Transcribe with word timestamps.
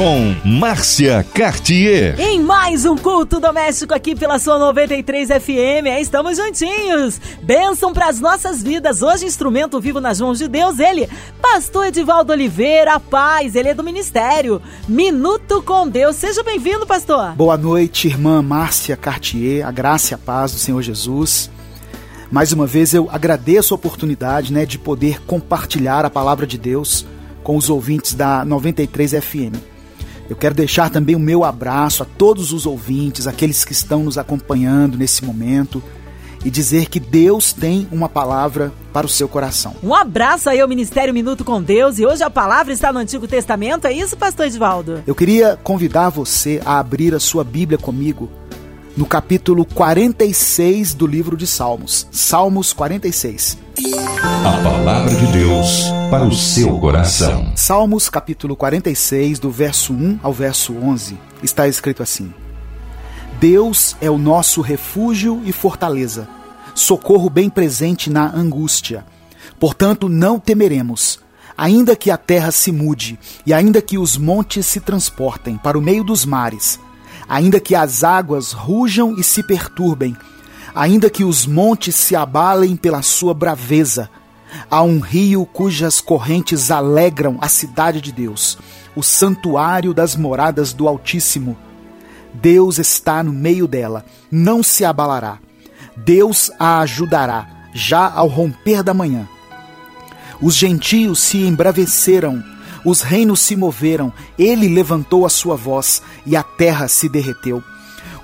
Com 0.00 0.34
Márcia 0.46 1.22
Cartier. 1.34 2.18
Em 2.18 2.40
mais 2.40 2.86
um 2.86 2.96
culto 2.96 3.38
doméstico 3.38 3.92
aqui 3.92 4.16
pela 4.16 4.38
sua 4.38 4.58
93 4.58 5.28
FM, 5.28 6.00
estamos 6.00 6.38
juntinhos. 6.38 7.20
Bênção 7.42 7.92
para 7.92 8.08
as 8.08 8.18
nossas 8.18 8.62
vidas. 8.62 9.02
Hoje, 9.02 9.26
instrumento 9.26 9.78
vivo 9.78 10.00
nas 10.00 10.18
mãos 10.18 10.38
de 10.38 10.48
Deus, 10.48 10.78
ele, 10.78 11.06
Pastor 11.42 11.88
Edivaldo 11.88 12.32
Oliveira, 12.32 12.98
paz, 12.98 13.54
ele 13.54 13.68
é 13.68 13.74
do 13.74 13.84
ministério. 13.84 14.62
Minuto 14.88 15.62
com 15.62 15.86
Deus. 15.86 16.16
Seja 16.16 16.42
bem-vindo, 16.42 16.86
pastor. 16.86 17.32
Boa 17.32 17.58
noite, 17.58 18.08
irmã 18.08 18.40
Márcia 18.40 18.96
Cartier. 18.96 19.66
A 19.66 19.70
graça 19.70 20.14
e 20.14 20.14
a 20.14 20.18
paz 20.18 20.52
do 20.52 20.58
Senhor 20.58 20.80
Jesus. 20.80 21.50
Mais 22.30 22.52
uma 22.52 22.66
vez 22.66 22.94
eu 22.94 23.06
agradeço 23.12 23.74
a 23.74 23.76
oportunidade, 23.76 24.50
né, 24.50 24.64
de 24.64 24.78
poder 24.78 25.20
compartilhar 25.26 26.06
a 26.06 26.10
palavra 26.10 26.46
de 26.46 26.56
Deus 26.56 27.04
com 27.44 27.54
os 27.54 27.68
ouvintes 27.68 28.14
da 28.14 28.46
93 28.46 29.12
FM. 29.22 29.69
Eu 30.30 30.36
quero 30.36 30.54
deixar 30.54 30.88
também 30.90 31.16
o 31.16 31.18
meu 31.18 31.42
abraço 31.42 32.04
a 32.04 32.06
todos 32.06 32.52
os 32.52 32.64
ouvintes, 32.64 33.26
aqueles 33.26 33.64
que 33.64 33.72
estão 33.72 34.04
nos 34.04 34.16
acompanhando 34.16 34.96
nesse 34.96 35.24
momento 35.24 35.82
e 36.44 36.50
dizer 36.50 36.86
que 36.86 37.00
Deus 37.00 37.52
tem 37.52 37.88
uma 37.90 38.08
palavra 38.08 38.72
para 38.92 39.04
o 39.04 39.08
seu 39.08 39.28
coração. 39.28 39.74
Um 39.82 39.92
abraço 39.92 40.48
aí 40.48 40.60
ao 40.60 40.68
Ministério 40.68 41.12
Minuto 41.12 41.44
com 41.44 41.60
Deus 41.60 41.98
e 41.98 42.06
hoje 42.06 42.22
a 42.22 42.30
palavra 42.30 42.72
está 42.72 42.92
no 42.92 43.00
Antigo 43.00 43.26
Testamento, 43.26 43.88
é 43.88 43.92
isso, 43.92 44.16
pastor 44.16 44.46
Edvaldo? 44.46 45.02
Eu 45.04 45.16
queria 45.16 45.58
convidar 45.64 46.10
você 46.10 46.62
a 46.64 46.78
abrir 46.78 47.12
a 47.12 47.20
sua 47.20 47.42
Bíblia 47.42 47.76
comigo 47.76 48.30
no 48.96 49.06
capítulo 49.06 49.64
46 49.64 50.94
do 50.94 51.08
livro 51.08 51.36
de 51.36 51.46
Salmos. 51.46 52.06
Salmos 52.12 52.72
46. 52.72 53.58
A 54.44 54.62
palavra 54.62 55.14
de 55.14 55.26
Deus 55.32 55.84
para 56.10 56.24
o 56.24 56.32
seu 56.32 56.78
coração. 56.78 57.52
Salmos 57.56 58.08
capítulo 58.08 58.56
46, 58.56 59.38
do 59.38 59.50
verso 59.50 59.92
1 59.92 60.20
ao 60.22 60.32
verso 60.32 60.74
11, 60.74 61.18
está 61.42 61.68
escrito 61.68 62.02
assim: 62.02 62.32
Deus 63.38 63.96
é 64.00 64.10
o 64.10 64.18
nosso 64.18 64.60
refúgio 64.60 65.40
e 65.44 65.52
fortaleza, 65.52 66.28
socorro 66.74 67.30
bem 67.30 67.48
presente 67.48 68.10
na 68.10 68.34
angústia. 68.34 69.04
Portanto, 69.58 70.08
não 70.08 70.38
temeremos, 70.38 71.20
ainda 71.56 71.94
que 71.96 72.10
a 72.10 72.16
terra 72.16 72.50
se 72.50 72.72
mude 72.72 73.18
e 73.46 73.52
ainda 73.52 73.80
que 73.80 73.98
os 73.98 74.16
montes 74.16 74.66
se 74.66 74.80
transportem 74.80 75.56
para 75.56 75.78
o 75.78 75.82
meio 75.82 76.04
dos 76.04 76.24
mares 76.24 76.78
ainda 77.30 77.60
que 77.60 77.76
as 77.76 78.02
águas 78.02 78.50
rujam 78.50 79.14
e 79.16 79.22
se 79.22 79.40
perturbem, 79.44 80.16
ainda 80.74 81.08
que 81.08 81.22
os 81.22 81.46
montes 81.46 81.94
se 81.94 82.16
abalem 82.16 82.74
pela 82.74 83.02
sua 83.02 83.32
braveza. 83.32 84.10
Há 84.70 84.82
um 84.82 84.98
rio 84.98 85.46
cujas 85.46 86.00
correntes 86.00 86.70
alegram 86.70 87.38
a 87.40 87.48
cidade 87.48 88.00
de 88.00 88.12
Deus, 88.12 88.58
o 88.94 89.02
santuário 89.02 89.94
das 89.94 90.16
moradas 90.16 90.72
do 90.72 90.88
Altíssimo. 90.88 91.56
Deus 92.32 92.78
está 92.78 93.22
no 93.22 93.32
meio 93.32 93.66
dela, 93.66 94.04
não 94.30 94.62
se 94.62 94.84
abalará. 94.84 95.38
Deus 95.96 96.50
a 96.58 96.80
ajudará, 96.80 97.48
já 97.74 98.10
ao 98.10 98.28
romper 98.28 98.82
da 98.82 98.94
manhã. 98.94 99.28
Os 100.40 100.54
gentios 100.54 101.20
se 101.20 101.38
embraveceram 101.38 102.42
os 102.84 103.02
reinos 103.02 103.40
se 103.40 103.56
moveram, 103.56 104.12
ele 104.38 104.68
levantou 104.68 105.26
a 105.26 105.28
sua 105.28 105.54
voz 105.54 106.02
e 106.24 106.34
a 106.34 106.42
terra 106.42 106.88
se 106.88 107.08
derreteu. 107.08 107.62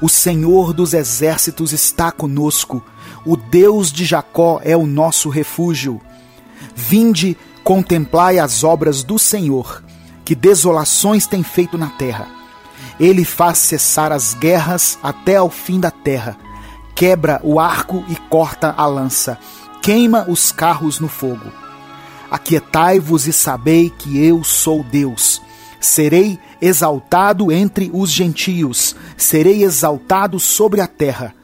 O 0.00 0.08
Senhor 0.08 0.72
dos 0.72 0.94
exércitos 0.94 1.72
está 1.72 2.10
conosco, 2.10 2.82
o 3.24 3.36
Deus 3.36 3.92
de 3.92 4.04
Jacó 4.04 4.60
é 4.62 4.76
o 4.76 4.86
nosso 4.86 5.28
refúgio. 5.28 6.00
Vinde, 6.74 7.36
contemplai 7.62 8.38
as 8.38 8.64
obras 8.64 9.02
do 9.02 9.18
Senhor, 9.18 9.82
que 10.24 10.34
desolações 10.34 11.26
tem 11.26 11.42
feito 11.42 11.76
na 11.76 11.88
terra. 11.88 12.28
Ele 12.98 13.24
faz 13.24 13.58
cessar 13.58 14.12
as 14.12 14.34
guerras 14.34 14.98
até 15.02 15.36
ao 15.36 15.50
fim 15.50 15.78
da 15.78 15.90
terra, 15.90 16.36
quebra 16.94 17.40
o 17.44 17.60
arco 17.60 18.04
e 18.08 18.16
corta 18.16 18.74
a 18.76 18.86
lança, 18.86 19.38
queima 19.82 20.24
os 20.28 20.50
carros 20.50 20.98
no 20.98 21.08
fogo. 21.08 21.52
Aquietai-vos 22.30 23.26
e 23.26 23.32
sabei 23.32 23.90
que 23.90 24.18
eu 24.18 24.42
sou 24.42 24.82
Deus. 24.82 25.40
Serei 25.80 26.38
exaltado 26.60 27.52
entre 27.52 27.90
os 27.92 28.10
gentios, 28.10 28.96
serei 29.16 29.62
exaltado 29.62 30.40
sobre 30.40 30.80
a 30.80 30.86
terra. 30.86 31.35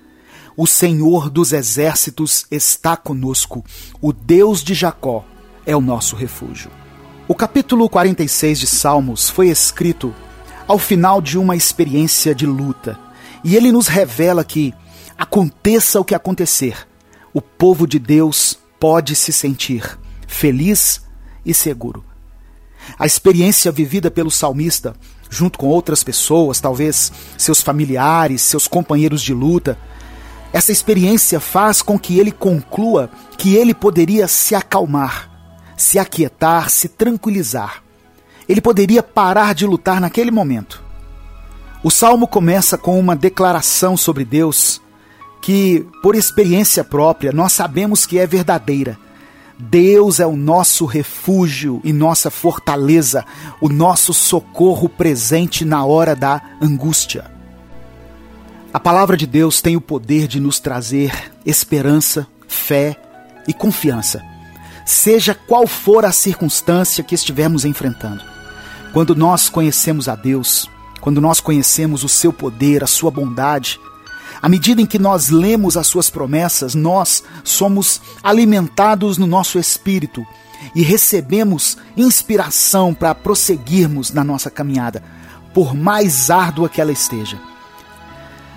O 0.63 0.67
Senhor 0.69 1.29
dos 1.29 1.53
exércitos 1.53 2.47
está 2.49 2.97
conosco, 2.97 3.65
o 4.01 4.13
Deus 4.13 4.63
de 4.63 4.75
Jacó 4.75 5.25
é 5.67 5.75
o 5.75 5.81
nosso 5.81 6.15
refúgio. 6.15 6.71
O 7.27 7.35
capítulo 7.35 7.89
46 7.89 8.61
de 8.61 8.67
Salmos 8.69 9.29
foi 9.29 9.49
escrito 9.49 10.15
ao 10.69 10.79
final 10.79 11.21
de 11.21 11.37
uma 11.37 11.57
experiência 11.57 12.33
de 12.33 12.47
luta, 12.47 12.97
e 13.43 13.57
ele 13.57 13.73
nos 13.73 13.89
revela 13.89 14.45
que, 14.45 14.73
aconteça 15.19 15.99
o 15.99 16.05
que 16.05 16.15
acontecer, 16.15 16.87
o 17.35 17.43
povo 17.43 17.85
de 17.85 17.99
Deus 17.99 18.57
pode 18.79 19.17
se 19.17 19.33
sentir 19.33 19.99
feliz 20.29 21.03
e 21.45 21.53
seguro. 21.53 22.05
A 22.97 23.05
experiência 23.05 23.73
vivida 23.73 24.13
pelo 24.13 24.31
salmista, 24.31 24.95
junto 25.29 25.59
com 25.59 25.67
outras 25.67 26.05
pessoas, 26.05 26.61
talvez 26.61 27.11
seus 27.37 27.61
familiares, 27.63 28.43
seus 28.43 28.69
companheiros 28.69 29.23
de 29.23 29.35
luta, 29.35 29.77
essa 30.53 30.73
experiência 30.73 31.41
faz 31.41 31.81
com 31.83 31.99
que 31.99 32.19
ele 32.19 32.31
conclua 32.31 33.11
que 33.39 33.57
ele 33.57 33.75
poderia 33.75 34.29
se 34.29 34.55
acalmar, 34.55 35.31
se 35.77 35.99
aquietar, 35.99 36.71
se 36.71 36.89
tranquilizar. 36.89 37.83
Ele 38.49 38.61
poderia 38.61 39.03
parar 39.03 39.55
de 39.55 39.67
lutar 39.67 40.01
naquele 40.01 40.31
momento. 40.31 40.83
O 41.83 41.91
salmo 41.91 42.29
começa 42.29 42.77
com 42.77 42.99
uma 42.99 43.17
declaração 43.17 43.97
sobre 43.97 44.25
Deus 44.25 44.81
que, 45.41 45.87
por 46.03 46.15
experiência 46.15 46.85
própria, 46.85 47.33
nós 47.33 47.53
sabemos 47.53 48.07
que 48.07 48.19
é 48.19 48.27
verdadeira 48.27 48.99
Deus 49.71 50.19
é 50.19 50.27
o 50.27 50.35
nosso 50.35 50.85
refúgio 50.87 51.81
e 51.85 51.93
nossa 51.93 52.31
fortaleza, 52.31 53.25
o 53.61 53.69
nosso 53.69 54.13
socorro 54.13 54.89
presente 54.89 55.65
na 55.65 55.85
hora 55.85 56.17
da 56.17 56.43
angústia. 56.61 57.32
A 58.73 58.81
palavra 58.81 59.19
de 59.19 59.27
Deus 59.27 59.61
tem 59.61 59.77
o 59.77 59.83
poder 59.83 60.27
de 60.27 60.41
nos 60.41 60.59
trazer 60.59 61.31
esperança, 61.45 62.27
fé 62.49 62.97
e 63.47 63.53
confiança, 63.53 64.25
seja 64.87 65.35
qual 65.35 65.67
for 65.67 66.07
a 66.07 66.11
circunstância 66.11 67.05
que 67.05 67.15
estivermos 67.15 67.67
enfrentando. 67.67 68.25
Quando 68.95 69.15
nós 69.15 69.51
conhecemos 69.51 70.09
a 70.09 70.15
Deus, 70.17 70.71
quando 71.03 71.21
nós 71.21 71.39
conhecemos 71.39 72.03
o 72.03 72.09
seu 72.09 72.33
poder, 72.33 72.83
a 72.83 72.87
sua 72.87 73.11
bondade, 73.11 73.79
à 74.41 74.49
medida 74.49 74.81
em 74.81 74.87
que 74.87 74.99
nós 74.99 75.29
lemos 75.29 75.77
as 75.77 75.87
suas 75.87 76.09
promessas, 76.09 76.75
nós 76.75 77.23
somos 77.45 78.01
alimentados 78.23 79.19
no 79.19 79.27
nosso 79.27 79.59
espírito 79.59 80.25
e 80.75 80.81
recebemos 80.83 81.77
inspiração 81.95 82.95
para 82.95 83.15
prosseguirmos 83.15 84.13
na 84.13 84.25
nossa 84.25 84.51
caminhada, 84.51 85.03
por 85.53 85.75
mais 85.75 86.31
árdua 86.31 86.71
que 86.71 86.81
ela 86.81 86.91
esteja. 86.91 87.52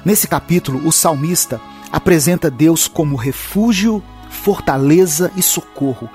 Nesse 0.06 0.28
capítulo, 0.28 0.88
o 0.88 0.92
salmista 0.92 1.60
apresenta 1.92 2.52
Deus 2.52 2.88
como 2.88 3.16
refúgio, 3.16 4.04
fortaleza 4.30 5.32
e 5.36 5.42
socorro. 5.42 6.08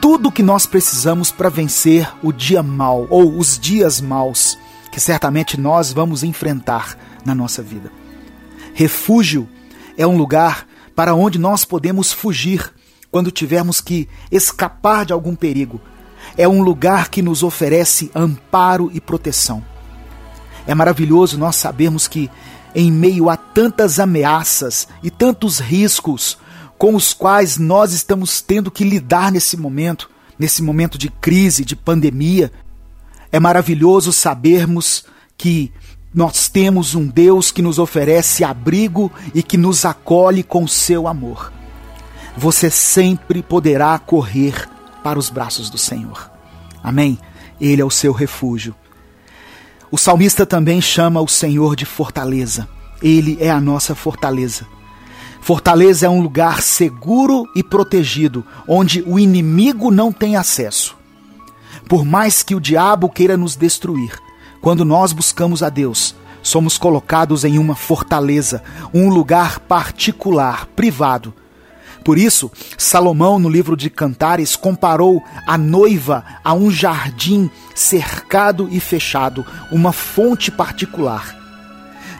Tudo 0.00 0.28
o 0.28 0.32
que 0.32 0.44
nós 0.44 0.64
precisamos 0.64 1.32
para 1.32 1.48
vencer 1.48 2.08
o 2.22 2.32
dia 2.32 2.62
mau 2.62 3.08
ou 3.10 3.36
os 3.36 3.58
dias 3.58 4.00
maus 4.00 4.56
que 4.92 5.00
certamente 5.00 5.60
nós 5.60 5.92
vamos 5.92 6.22
enfrentar 6.22 6.96
na 7.24 7.34
nossa 7.34 7.62
vida. 7.62 7.90
Refúgio 8.74 9.48
é 9.96 10.06
um 10.06 10.16
lugar 10.16 10.66
para 10.94 11.14
onde 11.14 11.38
nós 11.38 11.64
podemos 11.64 12.12
fugir 12.12 12.72
quando 13.10 13.30
tivermos 13.30 13.80
que 13.80 14.08
escapar 14.30 15.04
de 15.04 15.12
algum 15.12 15.34
perigo. 15.34 15.80
É 16.36 16.48
um 16.48 16.62
lugar 16.62 17.08
que 17.08 17.22
nos 17.22 17.42
oferece 17.42 18.10
amparo 18.14 18.90
e 18.94 19.00
proteção. 19.00 19.64
É 20.66 20.74
maravilhoso 20.74 21.38
nós 21.38 21.56
sabermos 21.56 22.06
que, 22.06 22.30
em 22.74 22.90
meio 22.90 23.28
a 23.28 23.36
tantas 23.36 23.98
ameaças 23.98 24.88
e 25.02 25.10
tantos 25.10 25.58
riscos 25.58 26.38
com 26.76 26.94
os 26.94 27.12
quais 27.12 27.58
nós 27.58 27.92
estamos 27.92 28.40
tendo 28.40 28.70
que 28.70 28.84
lidar 28.84 29.32
nesse 29.32 29.56
momento, 29.56 30.08
nesse 30.38 30.62
momento 30.62 30.96
de 30.96 31.08
crise, 31.08 31.64
de 31.64 31.74
pandemia, 31.74 32.52
é 33.32 33.40
maravilhoso 33.40 34.12
sabermos 34.12 35.04
que 35.36 35.72
nós 36.14 36.48
temos 36.48 36.94
um 36.94 37.06
Deus 37.06 37.50
que 37.50 37.60
nos 37.60 37.78
oferece 37.78 38.42
abrigo 38.42 39.12
e 39.34 39.42
que 39.42 39.56
nos 39.56 39.84
acolhe 39.84 40.42
com 40.42 40.66
seu 40.66 41.06
amor. 41.06 41.52
Você 42.36 42.70
sempre 42.70 43.42
poderá 43.42 43.98
correr 43.98 44.68
para 45.02 45.18
os 45.18 45.28
braços 45.28 45.68
do 45.68 45.76
Senhor. 45.76 46.30
Amém? 46.82 47.18
Ele 47.60 47.82
é 47.82 47.84
o 47.84 47.90
seu 47.90 48.12
refúgio. 48.12 48.74
O 49.90 49.96
salmista 49.96 50.44
também 50.44 50.80
chama 50.80 51.20
o 51.20 51.28
Senhor 51.28 51.74
de 51.74 51.86
fortaleza. 51.86 52.68
Ele 53.02 53.38
é 53.40 53.50
a 53.50 53.60
nossa 53.60 53.94
fortaleza. 53.94 54.66
Fortaleza 55.40 56.06
é 56.06 56.08
um 56.10 56.20
lugar 56.20 56.60
seguro 56.60 57.46
e 57.56 57.62
protegido, 57.62 58.44
onde 58.66 59.02
o 59.06 59.18
inimigo 59.18 59.90
não 59.90 60.12
tem 60.12 60.36
acesso. 60.36 60.96
Por 61.88 62.04
mais 62.04 62.42
que 62.42 62.54
o 62.54 62.60
diabo 62.60 63.08
queira 63.08 63.36
nos 63.36 63.56
destruir, 63.56 64.18
quando 64.60 64.84
nós 64.84 65.12
buscamos 65.12 65.62
a 65.62 65.70
Deus, 65.70 66.14
somos 66.42 66.76
colocados 66.76 67.44
em 67.44 67.58
uma 67.58 67.74
fortaleza, 67.74 68.62
um 68.92 69.08
lugar 69.08 69.60
particular, 69.60 70.66
privado. 70.76 71.32
Por 72.04 72.18
isso, 72.18 72.50
Salomão, 72.76 73.38
no 73.38 73.48
livro 73.48 73.76
de 73.76 73.90
Cantares, 73.90 74.56
comparou 74.56 75.22
a 75.46 75.58
noiva 75.58 76.24
a 76.42 76.54
um 76.54 76.70
jardim 76.70 77.50
cercado 77.74 78.68
e 78.70 78.80
fechado, 78.80 79.44
uma 79.70 79.92
fonte 79.92 80.50
particular. 80.50 81.36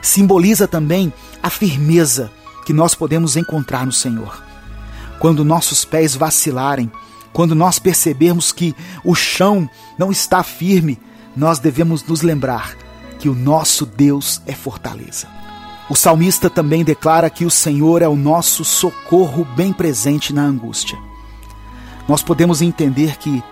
Simboliza 0.01 0.67
também 0.67 1.11
a 1.41 1.49
firmeza 1.49 2.31
que 2.65 2.73
nós 2.73 2.93
podemos 2.93 3.35
encontrar 3.35 3.85
no 3.85 3.91
Senhor. 3.91 4.43
Quando 5.19 5.43
nossos 5.43 5.83
pés 5.83 6.15
vacilarem, 6.15 6.91
quando 7.33 7.55
nós 7.55 7.79
percebermos 7.79 8.51
que 8.51 8.75
o 9.03 9.15
chão 9.15 9.69
não 9.97 10.11
está 10.11 10.43
firme, 10.43 10.99
nós 11.35 11.59
devemos 11.59 12.03
nos 12.03 12.21
lembrar 12.21 12.75
que 13.17 13.27
o 13.27 13.35
nosso 13.35 13.85
Deus 13.85 14.41
é 14.45 14.53
fortaleza. 14.53 15.38
O 15.89 15.95
salmista 15.95 16.49
também 16.49 16.83
declara 16.83 17.29
que 17.29 17.45
o 17.45 17.49
Senhor 17.49 18.03
é 18.03 18.07
o 18.07 18.15
nosso 18.15 18.63
socorro 18.63 19.43
bem 19.43 19.73
presente 19.73 20.31
na 20.31 20.43
angústia. 20.43 20.97
Nós 22.07 22.21
podemos 22.21 22.61
entender 22.61 23.17
que, 23.17 23.43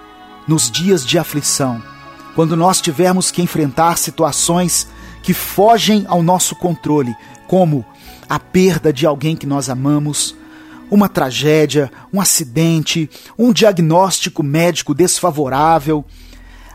nos 0.48 0.70
dias 0.70 1.04
de 1.04 1.18
aflição, 1.18 1.82
quando 2.36 2.56
nós 2.56 2.80
tivermos 2.80 3.32
que 3.32 3.42
enfrentar 3.42 3.98
situações 3.98 4.88
que 5.24 5.34
fogem 5.34 6.06
ao 6.08 6.22
nosso 6.22 6.56
controle, 6.56 7.16
como 7.48 7.84
a 8.30 8.40
perda 8.40 8.94
de 8.94 9.08
alguém 9.08 9.36
que 9.36 9.48
nós 9.48 9.68
amamos, 9.68 10.36
uma 10.92 11.10
tragédia, 11.10 11.92
um 12.14 12.22
acidente, 12.22 13.10
um 13.38 13.52
diagnóstico 13.52 14.44
médico 14.44 14.94
desfavorável. 14.94 16.06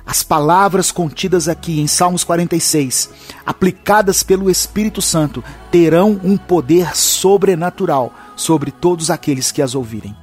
As 0.05 0.23
palavras 0.23 0.91
contidas 0.91 1.49
aqui 1.49 1.81
em 1.81 1.87
Salmos 1.87 2.25
46, 2.25 3.11
aplicadas 3.47 4.23
pelo 4.23 4.51
Espírito 4.51 5.01
Santo, 5.01 5.43
terão 5.71 6.21
um 6.25 6.37
poder 6.37 6.97
sobrenatural 6.97 8.13
sobre 8.35 8.71
todos 8.71 9.11
aqueles 9.11 9.53
que 9.53 9.63
as 9.63 9.75
ouvirem. 9.75 10.17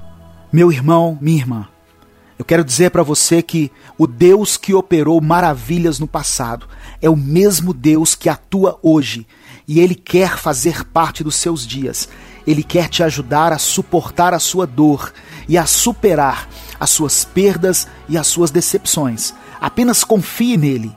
Meu 0.51 0.71
irmão, 0.71 1.17
minha 1.21 1.37
irmã, 1.37 1.67
eu 2.37 2.45
quero 2.45 2.63
dizer 2.63 2.91
para 2.91 3.03
você 3.03 3.41
que 3.41 3.69
o 3.97 4.07
Deus 4.07 4.55
que 4.55 4.73
operou 4.73 5.19
maravilhas 5.19 5.99
no 5.99 6.07
passado 6.07 6.67
é 7.01 7.09
o 7.09 7.15
mesmo 7.15 7.73
Deus 7.73 8.15
que 8.15 8.29
atua 8.29 8.79
hoje 8.81 9.27
e 9.67 9.79
ele 9.79 9.93
quer 9.93 10.37
fazer 10.37 10.85
parte 10.85 11.23
dos 11.23 11.35
seus 11.35 11.67
dias. 11.67 12.07
Ele 12.47 12.63
quer 12.63 12.87
te 12.87 13.03
ajudar 13.03 13.51
a 13.51 13.59
suportar 13.59 14.33
a 14.33 14.39
sua 14.39 14.65
dor 14.65 15.13
e 15.47 15.57
a 15.57 15.65
superar 15.65 16.49
as 16.79 16.89
suas 16.89 17.25
perdas 17.25 17.87
e 18.07 18.17
as 18.17 18.25
suas 18.25 18.51
decepções. 18.51 19.33
Apenas 19.59 20.03
confie 20.03 20.57
nele. 20.57 20.95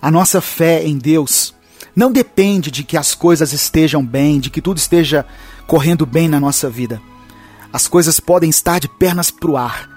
A 0.00 0.10
nossa 0.10 0.40
fé 0.40 0.84
em 0.84 0.98
Deus 0.98 1.54
não 1.94 2.10
depende 2.10 2.70
de 2.70 2.82
que 2.84 2.96
as 2.96 3.14
coisas 3.14 3.52
estejam 3.52 4.04
bem, 4.04 4.40
de 4.40 4.50
que 4.50 4.62
tudo 4.62 4.78
esteja 4.78 5.26
correndo 5.66 6.06
bem 6.06 6.28
na 6.28 6.40
nossa 6.40 6.70
vida. 6.70 7.00
As 7.72 7.86
coisas 7.86 8.18
podem 8.18 8.50
estar 8.50 8.78
de 8.80 8.88
pernas 8.88 9.30
para 9.30 9.50
o 9.50 9.56
ar, 9.56 9.88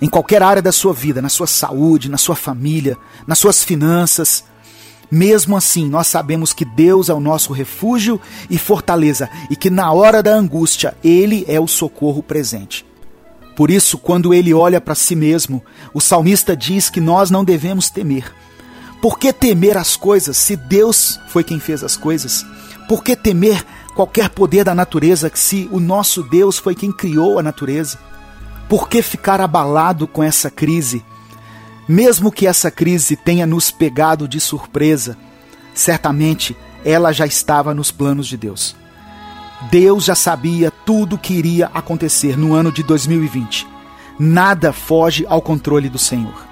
em 0.00 0.08
qualquer 0.08 0.42
área 0.42 0.62
da 0.62 0.72
sua 0.72 0.92
vida, 0.92 1.20
na 1.20 1.28
sua 1.28 1.46
saúde, 1.46 2.08
na 2.08 2.16
sua 2.16 2.36
família, 2.36 2.96
nas 3.26 3.38
suas 3.38 3.64
finanças, 3.64 4.44
mesmo 5.10 5.56
assim, 5.56 5.88
nós 5.88 6.06
sabemos 6.06 6.52
que 6.52 6.64
Deus 6.64 7.08
é 7.08 7.14
o 7.14 7.20
nosso 7.20 7.52
refúgio 7.52 8.20
e 8.50 8.58
fortaleza 8.58 9.28
e 9.50 9.56
que 9.56 9.70
na 9.70 9.90
hora 9.92 10.22
da 10.22 10.34
angústia 10.34 10.96
Ele 11.02 11.44
é 11.48 11.58
o 11.58 11.66
socorro 11.66 12.22
presente. 12.22 12.84
Por 13.58 13.72
isso, 13.72 13.98
quando 13.98 14.32
ele 14.32 14.54
olha 14.54 14.80
para 14.80 14.94
si 14.94 15.16
mesmo, 15.16 15.64
o 15.92 16.00
salmista 16.00 16.56
diz 16.56 16.88
que 16.88 17.00
nós 17.00 17.28
não 17.28 17.42
devemos 17.42 17.90
temer. 17.90 18.32
Por 19.02 19.18
que 19.18 19.32
temer 19.32 19.76
as 19.76 19.96
coisas 19.96 20.36
se 20.36 20.54
Deus 20.54 21.18
foi 21.26 21.42
quem 21.42 21.58
fez 21.58 21.82
as 21.82 21.96
coisas? 21.96 22.46
Por 22.88 23.02
que 23.02 23.16
temer 23.16 23.66
qualquer 23.96 24.28
poder 24.28 24.62
da 24.62 24.76
natureza 24.76 25.28
se 25.34 25.68
o 25.72 25.80
nosso 25.80 26.22
Deus 26.22 26.56
foi 26.56 26.72
quem 26.72 26.92
criou 26.92 27.36
a 27.36 27.42
natureza? 27.42 27.98
Por 28.68 28.88
que 28.88 29.02
ficar 29.02 29.40
abalado 29.40 30.06
com 30.06 30.22
essa 30.22 30.48
crise? 30.48 31.04
Mesmo 31.88 32.30
que 32.30 32.46
essa 32.46 32.70
crise 32.70 33.16
tenha 33.16 33.44
nos 33.44 33.72
pegado 33.72 34.28
de 34.28 34.38
surpresa, 34.38 35.18
certamente 35.74 36.56
ela 36.84 37.10
já 37.10 37.26
estava 37.26 37.74
nos 37.74 37.90
planos 37.90 38.28
de 38.28 38.36
Deus. 38.36 38.76
Deus 39.62 40.04
já 40.04 40.14
sabia 40.14 40.70
tudo 40.70 41.16
o 41.16 41.18
que 41.18 41.34
iria 41.34 41.68
acontecer 41.74 42.38
no 42.38 42.54
ano 42.54 42.70
de 42.70 42.82
2020. 42.84 43.66
Nada 44.18 44.72
foge 44.72 45.26
ao 45.28 45.42
controle 45.42 45.88
do 45.88 45.98
Senhor. 45.98 46.46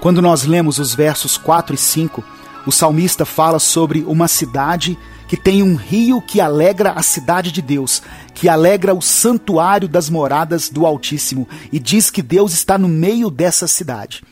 Quando 0.00 0.20
nós 0.20 0.44
lemos 0.44 0.78
os 0.78 0.94
versos 0.94 1.38
4 1.38 1.74
e 1.74 1.78
5, 1.78 2.22
o 2.66 2.72
salmista 2.72 3.24
fala 3.24 3.58
sobre 3.58 4.04
uma 4.06 4.28
cidade 4.28 4.98
que 5.26 5.36
tem 5.36 5.62
um 5.62 5.76
rio 5.76 6.20
que 6.20 6.40
alegra 6.40 6.92
a 6.92 7.02
cidade 7.02 7.50
de 7.50 7.62
Deus, 7.62 8.02
que 8.34 8.48
alegra 8.48 8.94
o 8.94 9.00
santuário 9.00 9.88
das 9.88 10.10
moradas 10.10 10.68
do 10.68 10.84
Altíssimo, 10.84 11.48
e 11.72 11.78
diz 11.78 12.10
que 12.10 12.22
Deus 12.22 12.52
está 12.52 12.76
no 12.76 12.86
meio 12.86 13.30
dessa 13.30 13.66
cidade. 13.66 14.22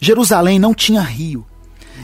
Jerusalém 0.00 0.58
não 0.58 0.74
tinha 0.74 1.02
rio. 1.02 1.46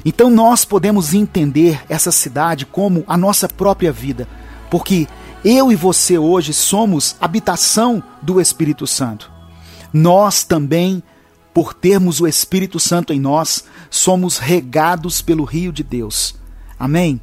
Então 0.04 0.30
nós 0.30 0.64
podemos 0.64 1.14
entender 1.14 1.82
essa 1.88 2.12
cidade 2.12 2.66
como 2.66 3.02
a 3.08 3.16
nossa 3.16 3.48
própria 3.48 3.90
vida, 3.90 4.28
porque 4.70 5.06
eu 5.44 5.70
e 5.70 5.76
você 5.76 6.18
hoje 6.18 6.52
somos 6.52 7.16
habitação 7.20 8.02
do 8.20 8.40
Espírito 8.40 8.86
Santo. 8.86 9.30
Nós 9.92 10.44
também, 10.44 11.02
por 11.54 11.72
termos 11.72 12.20
o 12.20 12.26
Espírito 12.26 12.78
Santo 12.78 13.12
em 13.12 13.20
nós, 13.20 13.64
somos 13.90 14.38
regados 14.38 15.22
pelo 15.22 15.44
rio 15.44 15.72
de 15.72 15.82
Deus. 15.82 16.34
Amém? 16.78 17.20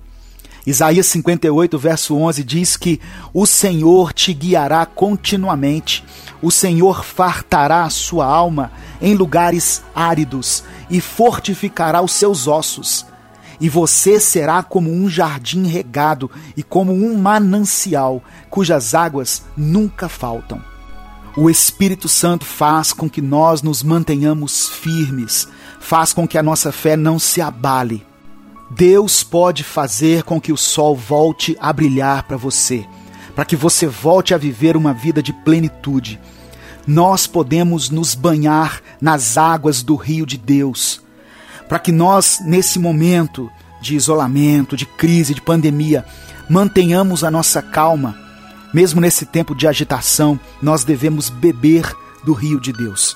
Isaías 0.65 1.05
58, 1.07 1.77
verso 1.77 2.15
11 2.15 2.43
diz 2.43 2.75
que 2.75 2.99
o 3.31 3.45
Senhor 3.45 4.11
te 4.11 4.33
guiará 4.33 4.83
continuamente, 4.85 6.03
o 6.41 6.49
Senhor 6.49 7.05
fartará 7.05 7.83
a 7.83 7.89
sua 7.89 8.25
alma 8.25 8.71
em 8.99 9.13
lugares 9.13 9.83
áridos 9.93 10.63
e 10.89 10.99
fortificará 10.99 12.01
os 12.01 12.13
seus 12.13 12.47
ossos. 12.47 13.05
E 13.59 13.69
você 13.69 14.19
será 14.19 14.61
como 14.61 14.91
um 14.91 15.09
jardim 15.09 15.65
regado 15.67 16.29
e 16.55 16.63
como 16.63 16.93
um 16.93 17.17
manancial 17.17 18.23
cujas 18.49 18.93
águas 18.93 19.43
nunca 19.55 20.09
faltam. 20.09 20.61
O 21.37 21.49
Espírito 21.49 22.07
Santo 22.07 22.45
faz 22.45 22.93
com 22.93 23.09
que 23.09 23.21
nós 23.21 23.61
nos 23.61 23.83
mantenhamos 23.83 24.69
firmes, 24.69 25.47
faz 25.79 26.13
com 26.13 26.27
que 26.27 26.37
a 26.37 26.43
nossa 26.43 26.71
fé 26.71 26.95
não 26.95 27.19
se 27.19 27.41
abale. 27.41 28.05
Deus 28.71 29.23
pode 29.23 29.63
fazer 29.63 30.23
com 30.23 30.39
que 30.39 30.51
o 30.51 30.57
sol 30.57 30.95
volte 30.95 31.57
a 31.59 31.71
brilhar 31.71 32.23
para 32.23 32.37
você, 32.37 32.85
para 33.35 33.45
que 33.45 33.55
você 33.55 33.85
volte 33.85 34.33
a 34.33 34.37
viver 34.37 34.77
uma 34.77 34.93
vida 34.93 35.21
de 35.21 35.33
plenitude 35.33 36.19
nós 36.87 37.25
podemos 37.25 37.89
nos 37.89 38.13
banhar 38.13 38.81
nas 39.01 39.37
águas 39.37 39.81
do 39.81 39.95
rio 39.95 40.25
de 40.25 40.37
Deus, 40.37 41.01
para 41.67 41.79
que 41.79 41.91
nós, 41.91 42.39
nesse 42.43 42.79
momento 42.79 43.51
de 43.81 43.95
isolamento, 43.95 44.75
de 44.75 44.85
crise, 44.85 45.33
de 45.33 45.41
pandemia, 45.41 46.05
mantenhamos 46.49 47.23
a 47.23 47.31
nossa 47.31 47.61
calma. 47.61 48.17
Mesmo 48.73 48.99
nesse 48.99 49.25
tempo 49.25 49.55
de 49.55 49.67
agitação, 49.67 50.39
nós 50.61 50.83
devemos 50.83 51.29
beber 51.29 51.95
do 52.23 52.33
rio 52.33 52.59
de 52.59 52.73
Deus. 52.73 53.15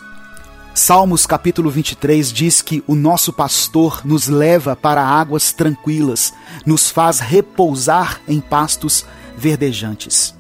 Salmos 0.74 1.26
capítulo 1.26 1.70
23 1.70 2.32
diz 2.32 2.62
que 2.62 2.84
o 2.88 2.96
nosso 2.96 3.34
pastor 3.34 4.02
nos 4.06 4.28
leva 4.28 4.76
para 4.76 5.04
águas 5.04 5.52
tranquilas, 5.52 6.34
nos 6.66 6.90
faz 6.90 7.20
repousar 7.20 8.22
em 8.28 8.40
pastos 8.40 9.06
verdejantes. 9.36 10.34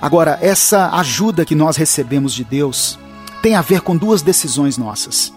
Agora, 0.00 0.38
essa 0.40 0.88
ajuda 0.96 1.44
que 1.44 1.54
nós 1.54 1.76
recebemos 1.76 2.32
de 2.32 2.44
Deus 2.44 2.98
tem 3.42 3.54
a 3.54 3.60
ver 3.60 3.82
com 3.82 3.96
duas 3.96 4.22
decisões 4.22 4.78
nossas. 4.78 5.32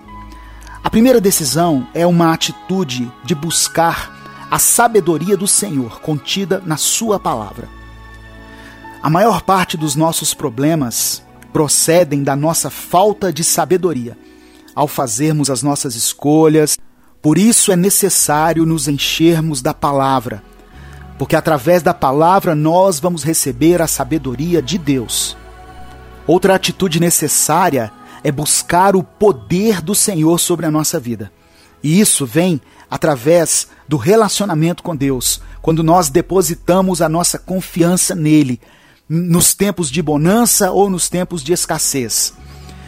A 0.83 0.89
primeira 0.89 1.21
decisão 1.21 1.87
é 1.93 2.05
uma 2.05 2.33
atitude 2.33 3.11
de 3.23 3.33
buscar 3.33 4.45
a 4.51 4.59
sabedoria 4.59 5.37
do 5.37 5.47
Senhor 5.47 6.01
contida 6.01 6.61
na 6.65 6.77
Sua 6.77 7.19
palavra. 7.19 7.69
A 9.01 9.09
maior 9.09 9.41
parte 9.41 9.77
dos 9.77 9.95
nossos 9.95 10.33
problemas 10.33 11.23
procedem 11.51 12.23
da 12.23 12.35
nossa 12.35 12.69
falta 12.69 13.31
de 13.31 13.43
sabedoria 13.43 14.17
ao 14.75 14.87
fazermos 14.87 15.49
as 15.49 15.61
nossas 15.61 15.95
escolhas. 15.95 16.77
Por 17.21 17.37
isso 17.37 17.71
é 17.71 17.75
necessário 17.75 18.65
nos 18.65 18.87
enchermos 18.87 19.61
da 19.61 19.73
palavra 19.73 20.43
porque 21.17 21.35
através 21.35 21.83
da 21.83 21.93
palavra 21.93 22.55
nós 22.55 22.99
vamos 22.99 23.23
receber 23.23 23.81
a 23.81 23.87
sabedoria 23.87 24.61
de 24.61 24.77
Deus. 24.77 25.37
Outra 26.25 26.55
atitude 26.55 26.99
necessária 26.99 27.91
é 28.23 28.31
buscar 28.31 28.95
o 28.95 29.03
poder 29.03 29.81
do 29.81 29.93
Senhor 29.93 30.39
sobre 30.39 30.65
a 30.65 30.71
nossa 30.71 30.99
vida. 30.99 31.31
E 31.83 31.99
isso 31.99 32.25
vem 32.25 32.61
através 32.89 33.67
do 33.87 33.97
relacionamento 33.97 34.81
com 34.81 34.95
Deus, 34.95 35.41
quando 35.61 35.83
nós 35.83 36.09
depositamos 36.09 37.01
a 37.01 37.09
nossa 37.09 37.37
confiança 37.37 38.15
nele, 38.15 38.61
nos 39.09 39.53
tempos 39.53 39.91
de 39.91 40.01
bonança 40.01 40.71
ou 40.71 40.89
nos 40.89 41.09
tempos 41.09 41.43
de 41.43 41.51
escassez. 41.53 42.33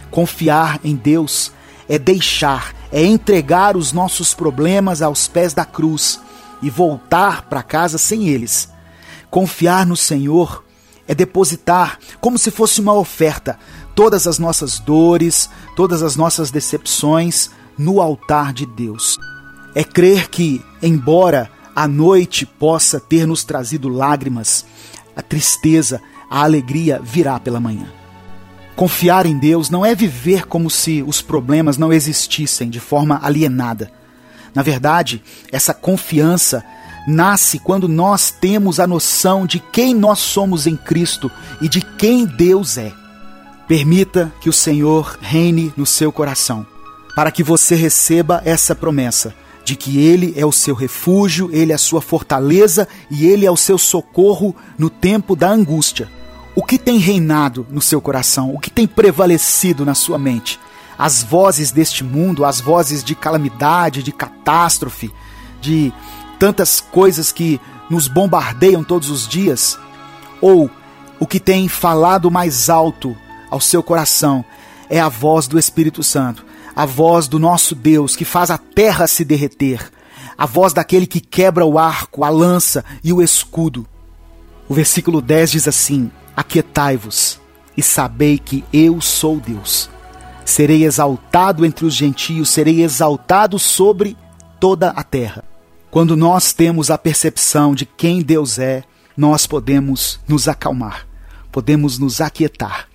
Confiar 0.09 0.79
em 0.83 0.95
Deus 0.95 1.51
é 1.89 1.99
deixar, 1.99 2.73
é 2.91 3.03
entregar 3.03 3.75
os 3.75 3.91
nossos 3.91 4.33
problemas 4.33 5.01
aos 5.01 5.27
pés 5.27 5.53
da 5.53 5.65
cruz 5.65 6.19
e 6.61 6.69
voltar 6.69 7.43
para 7.43 7.61
casa 7.61 7.97
sem 7.97 8.29
eles. 8.29 8.69
Confiar 9.29 9.85
no 9.85 9.97
Senhor 9.97 10.63
é 11.07 11.13
depositar, 11.13 11.99
como 12.19 12.37
se 12.37 12.49
fosse 12.49 12.81
uma 12.81 12.93
oferta, 12.93 13.59
todas 13.95 14.27
as 14.27 14.37
nossas 14.37 14.77
dores, 14.77 15.49
todas 15.75 16.03
as 16.03 16.15
nossas 16.15 16.51
decepções 16.51 17.49
no 17.77 18.01
altar 18.01 18.53
de 18.53 18.65
Deus. 18.65 19.17
É 19.73 19.83
crer 19.83 20.29
que, 20.29 20.63
embora 20.81 21.49
a 21.75 21.87
noite 21.87 22.45
possa 22.45 22.99
ter 22.99 23.25
nos 23.25 23.43
trazido 23.43 23.89
lágrimas, 23.89 24.65
a 25.15 25.21
tristeza, 25.21 26.01
a 26.29 26.43
alegria 26.43 26.99
virá 27.01 27.39
pela 27.39 27.59
manhã. 27.59 27.87
Confiar 28.75 29.25
em 29.25 29.37
Deus 29.37 29.69
não 29.69 29.85
é 29.85 29.95
viver 29.95 30.45
como 30.45 30.69
se 30.69 31.01
os 31.01 31.21
problemas 31.21 31.77
não 31.77 31.93
existissem 31.93 32.69
de 32.69 32.79
forma 32.79 33.19
alienada. 33.23 33.91
Na 34.53 34.61
verdade, 34.61 35.23
essa 35.51 35.73
confiança 35.73 36.63
nasce 37.07 37.59
quando 37.59 37.87
nós 37.87 38.31
temos 38.31 38.79
a 38.79 38.87
noção 38.87 39.45
de 39.45 39.59
quem 39.59 39.93
nós 39.93 40.19
somos 40.19 40.67
em 40.67 40.75
Cristo 40.75 41.31
e 41.61 41.69
de 41.69 41.81
quem 41.81 42.25
Deus 42.25 42.77
é. 42.77 42.91
Permita 43.67 44.31
que 44.39 44.47
o 44.47 44.53
Senhor 44.53 45.17
reine 45.19 45.73
no 45.75 45.85
seu 45.85 46.11
coração, 46.11 46.65
para 47.15 47.31
que 47.31 47.41
você 47.41 47.73
receba 47.75 48.41
essa 48.45 48.75
promessa 48.75 49.33
de 49.63 49.75
que 49.75 49.99
Ele 49.99 50.33
é 50.37 50.45
o 50.45 50.51
seu 50.51 50.75
refúgio, 50.75 51.49
Ele 51.51 51.71
é 51.71 51.75
a 51.75 51.79
sua 51.79 51.99
fortaleza 51.99 52.87
e 53.09 53.25
Ele 53.25 53.45
é 53.45 53.51
o 53.51 53.57
seu 53.57 53.79
socorro 53.79 54.55
no 54.77 54.89
tempo 54.89 55.35
da 55.35 55.49
angústia. 55.49 56.07
O 56.55 56.61
que 56.61 56.77
tem 56.77 56.99
reinado 56.99 57.65
no 57.71 57.81
seu 57.81 57.99
coração? 57.99 58.53
O 58.53 58.59
que 58.59 58.69
tem 58.69 58.85
prevalecido 58.85 59.83
na 59.83 59.95
sua 59.95 60.19
mente? 60.19 60.59
As 60.97 61.23
vozes 61.23 61.71
deste 61.71 62.03
mundo, 62.03 62.45
as 62.45 62.61
vozes 62.61 63.03
de 63.03 63.15
calamidade, 63.15 64.03
de 64.03 64.11
catástrofe, 64.11 65.11
de 65.59 65.91
tantas 66.37 66.79
coisas 66.79 67.31
que 67.31 67.59
nos 67.89 68.07
bombardeiam 68.07 68.83
todos 68.83 69.09
os 69.09 69.27
dias? 69.27 69.79
Ou 70.39 70.69
o 71.19 71.25
que 71.25 71.39
tem 71.39 71.67
falado 71.67 72.29
mais 72.29 72.69
alto 72.69 73.17
ao 73.55 73.61
seu 73.61 73.81
coração 73.81 74.43
é 74.89 74.99
a 74.99 75.07
voz 75.07 75.47
do 75.47 75.57
Espírito 75.57 76.03
Santo, 76.03 76.45
a 76.75 76.85
voz 76.85 77.25
do 77.25 77.39
nosso 77.39 77.73
Deus 77.73 78.13
que 78.13 78.25
faz 78.25 78.51
a 78.51 78.57
terra 78.57 79.07
se 79.07 79.23
derreter, 79.23 79.89
a 80.37 80.45
voz 80.45 80.73
daquele 80.73 81.07
que 81.07 81.21
quebra 81.21 81.65
o 81.65 81.79
arco, 81.79 82.25
a 82.25 82.29
lança 82.29 82.83
e 83.01 83.13
o 83.13 83.21
escudo. 83.21 83.87
O 84.67 84.73
versículo 84.73 85.21
10 85.21 85.51
diz 85.51 85.67
assim: 85.69 86.11
Aquietai-vos 86.35 87.39
e 87.77 87.81
sabei 87.81 88.37
que 88.37 88.65
eu 88.73 88.99
sou 88.99 89.39
Deus. 89.39 89.89
Serei 90.43 90.83
exaltado 90.83 91.65
entre 91.65 91.85
os 91.85 91.93
gentios, 91.93 92.49
serei 92.49 92.83
exaltado 92.83 93.57
sobre 93.57 94.17
toda 94.59 94.89
a 94.89 95.01
terra. 95.01 95.45
Quando 95.89 96.17
nós 96.17 96.51
temos 96.51 96.91
a 96.91 96.97
percepção 96.97 97.73
de 97.73 97.85
quem 97.85 98.21
Deus 98.21 98.59
é, 98.59 98.83
nós 99.15 99.47
podemos 99.47 100.19
nos 100.27 100.49
acalmar, 100.49 101.07
podemos 101.53 101.97
nos 101.97 102.19
aquietar. 102.19 102.89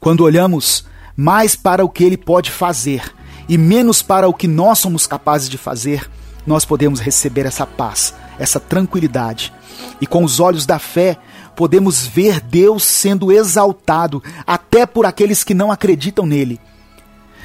Quando 0.00 0.24
olhamos 0.24 0.86
mais 1.14 1.54
para 1.54 1.84
o 1.84 1.88
que 1.90 2.02
ele 2.02 2.16
pode 2.16 2.50
fazer 2.50 3.14
e 3.46 3.58
menos 3.58 4.00
para 4.00 4.26
o 4.26 4.32
que 4.32 4.48
nós 4.48 4.78
somos 4.78 5.06
capazes 5.06 5.46
de 5.46 5.58
fazer, 5.58 6.10
nós 6.46 6.64
podemos 6.64 7.00
receber 7.00 7.44
essa 7.44 7.66
paz, 7.66 8.14
essa 8.38 8.58
tranquilidade. 8.58 9.52
E 10.00 10.06
com 10.06 10.24
os 10.24 10.40
olhos 10.40 10.64
da 10.64 10.78
fé, 10.78 11.18
podemos 11.54 12.06
ver 12.06 12.40
Deus 12.40 12.82
sendo 12.82 13.30
exaltado 13.30 14.22
até 14.46 14.86
por 14.86 15.04
aqueles 15.04 15.44
que 15.44 15.52
não 15.52 15.70
acreditam 15.70 16.24
nele. 16.24 16.58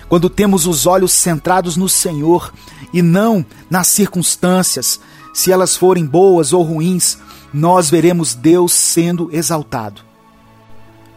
Quando 0.07 0.29
temos 0.29 0.65
os 0.65 0.85
olhos 0.85 1.11
centrados 1.11 1.75
no 1.75 1.89
Senhor 1.89 2.53
e 2.93 3.01
não 3.01 3.45
nas 3.69 3.87
circunstâncias, 3.87 4.97
se 5.33 5.51
elas 5.51 5.75
forem 5.75 6.05
boas 6.05 6.53
ou 6.53 6.63
ruins, 6.63 7.17
nós 7.53 7.89
veremos 7.89 8.33
Deus 8.33 8.71
sendo 8.71 9.29
exaltado. 9.33 10.14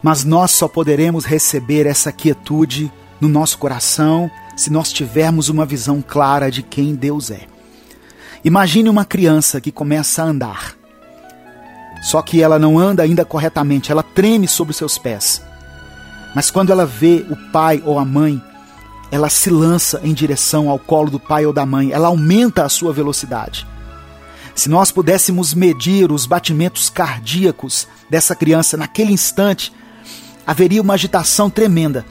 Mas 0.01 0.23
nós 0.23 0.51
só 0.51 0.67
poderemos 0.67 1.25
receber 1.25 1.85
essa 1.85 2.11
quietude 2.11 2.91
no 3.19 3.27
nosso 3.27 3.57
coração 3.57 4.31
se 4.55 4.71
nós 4.71 4.91
tivermos 4.91 5.49
uma 5.49 5.65
visão 5.65 6.03
clara 6.05 6.49
de 6.51 6.61
quem 6.61 6.95
Deus 6.95 7.31
é. 7.31 7.47
Imagine 8.43 8.89
uma 8.89 9.03
criança 9.03 9.59
que 9.59 9.71
começa 9.71 10.23
a 10.23 10.25
andar. 10.25 10.75
Só 12.01 12.21
que 12.21 12.41
ela 12.41 12.57
não 12.57 12.79
anda 12.79 13.03
ainda 13.03 13.25
corretamente, 13.25 13.91
ela 13.91 14.03
treme 14.03 14.47
sobre 14.47 14.73
seus 14.73 14.97
pés. 14.97 15.41
Mas 16.33 16.49
quando 16.49 16.71
ela 16.71 16.85
vê 16.85 17.25
o 17.29 17.35
pai 17.51 17.81
ou 17.85 17.99
a 17.99 18.05
mãe, 18.05 18.41
ela 19.11 19.29
se 19.29 19.49
lança 19.49 19.99
em 20.03 20.13
direção 20.13 20.69
ao 20.69 20.79
colo 20.79 21.09
do 21.09 21.19
pai 21.19 21.45
ou 21.45 21.51
da 21.51 21.65
mãe, 21.65 21.91
ela 21.91 22.07
aumenta 22.07 22.63
a 22.63 22.69
sua 22.69 22.93
velocidade. 22.93 23.67
Se 24.55 24.69
nós 24.69 24.91
pudéssemos 24.91 25.53
medir 25.53 26.11
os 26.11 26.25
batimentos 26.25 26.89
cardíacos 26.89 27.87
dessa 28.09 28.35
criança 28.35 28.77
naquele 28.77 29.11
instante, 29.11 29.73
haveria 30.49 30.81
uma 30.81 30.95
agitação 30.95 31.47
tremenda. 31.47 32.03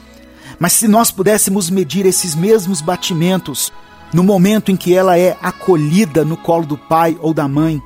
Mas 0.57 0.71
se 0.71 0.87
nós 0.87 1.11
pudéssemos 1.11 1.69
medir 1.69 2.05
esses 2.05 2.33
mesmos 2.33 2.79
batimentos 2.79 3.69
no 4.13 4.23
momento 4.23 4.71
em 4.71 4.77
que 4.77 4.93
ela 4.93 5.19
é 5.19 5.37
acolhida 5.41 6.23
no 6.23 6.37
colo 6.37 6.65
do 6.65 6.77
pai 6.77 7.17
ou 7.19 7.33
da 7.33 7.49
mãe, 7.49 7.81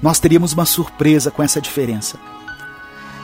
nós 0.00 0.20
teríamos 0.20 0.52
uma 0.52 0.64
surpresa 0.64 1.28
com 1.32 1.42
essa 1.42 1.60
diferença. 1.60 2.20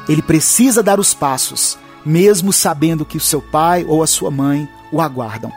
Ele 0.09 0.21
precisa 0.21 0.83
dar 0.83 0.99
os 0.99 1.15
passos, 1.15 1.79
mesmo 2.05 2.53
sabendo 2.53 3.05
que 3.05 3.17
o 3.17 3.21
seu 3.21 3.41
pai 3.41 3.85
ou 3.87 4.03
a 4.03 4.07
sua 4.09 4.33
mãe 4.33 4.69
o 4.91 5.01
aguardam. 5.01 5.53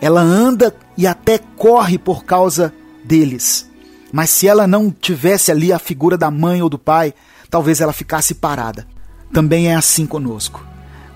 Ela 0.00 0.22
anda 0.22 0.74
e 0.96 1.06
até 1.06 1.36
corre 1.36 1.98
por 1.98 2.24
causa 2.24 2.72
deles. 3.04 3.70
Mas 4.10 4.30
se 4.30 4.48
ela 4.48 4.66
não 4.66 4.90
tivesse 4.90 5.50
ali 5.50 5.70
a 5.70 5.78
figura 5.78 6.16
da 6.16 6.30
mãe 6.30 6.62
ou 6.62 6.70
do 6.70 6.78
pai, 6.78 7.12
talvez 7.50 7.82
ela 7.82 7.92
ficasse 7.92 8.34
parada 8.36 8.95
também 9.32 9.68
é 9.68 9.74
assim 9.74 10.06
conosco. 10.06 10.64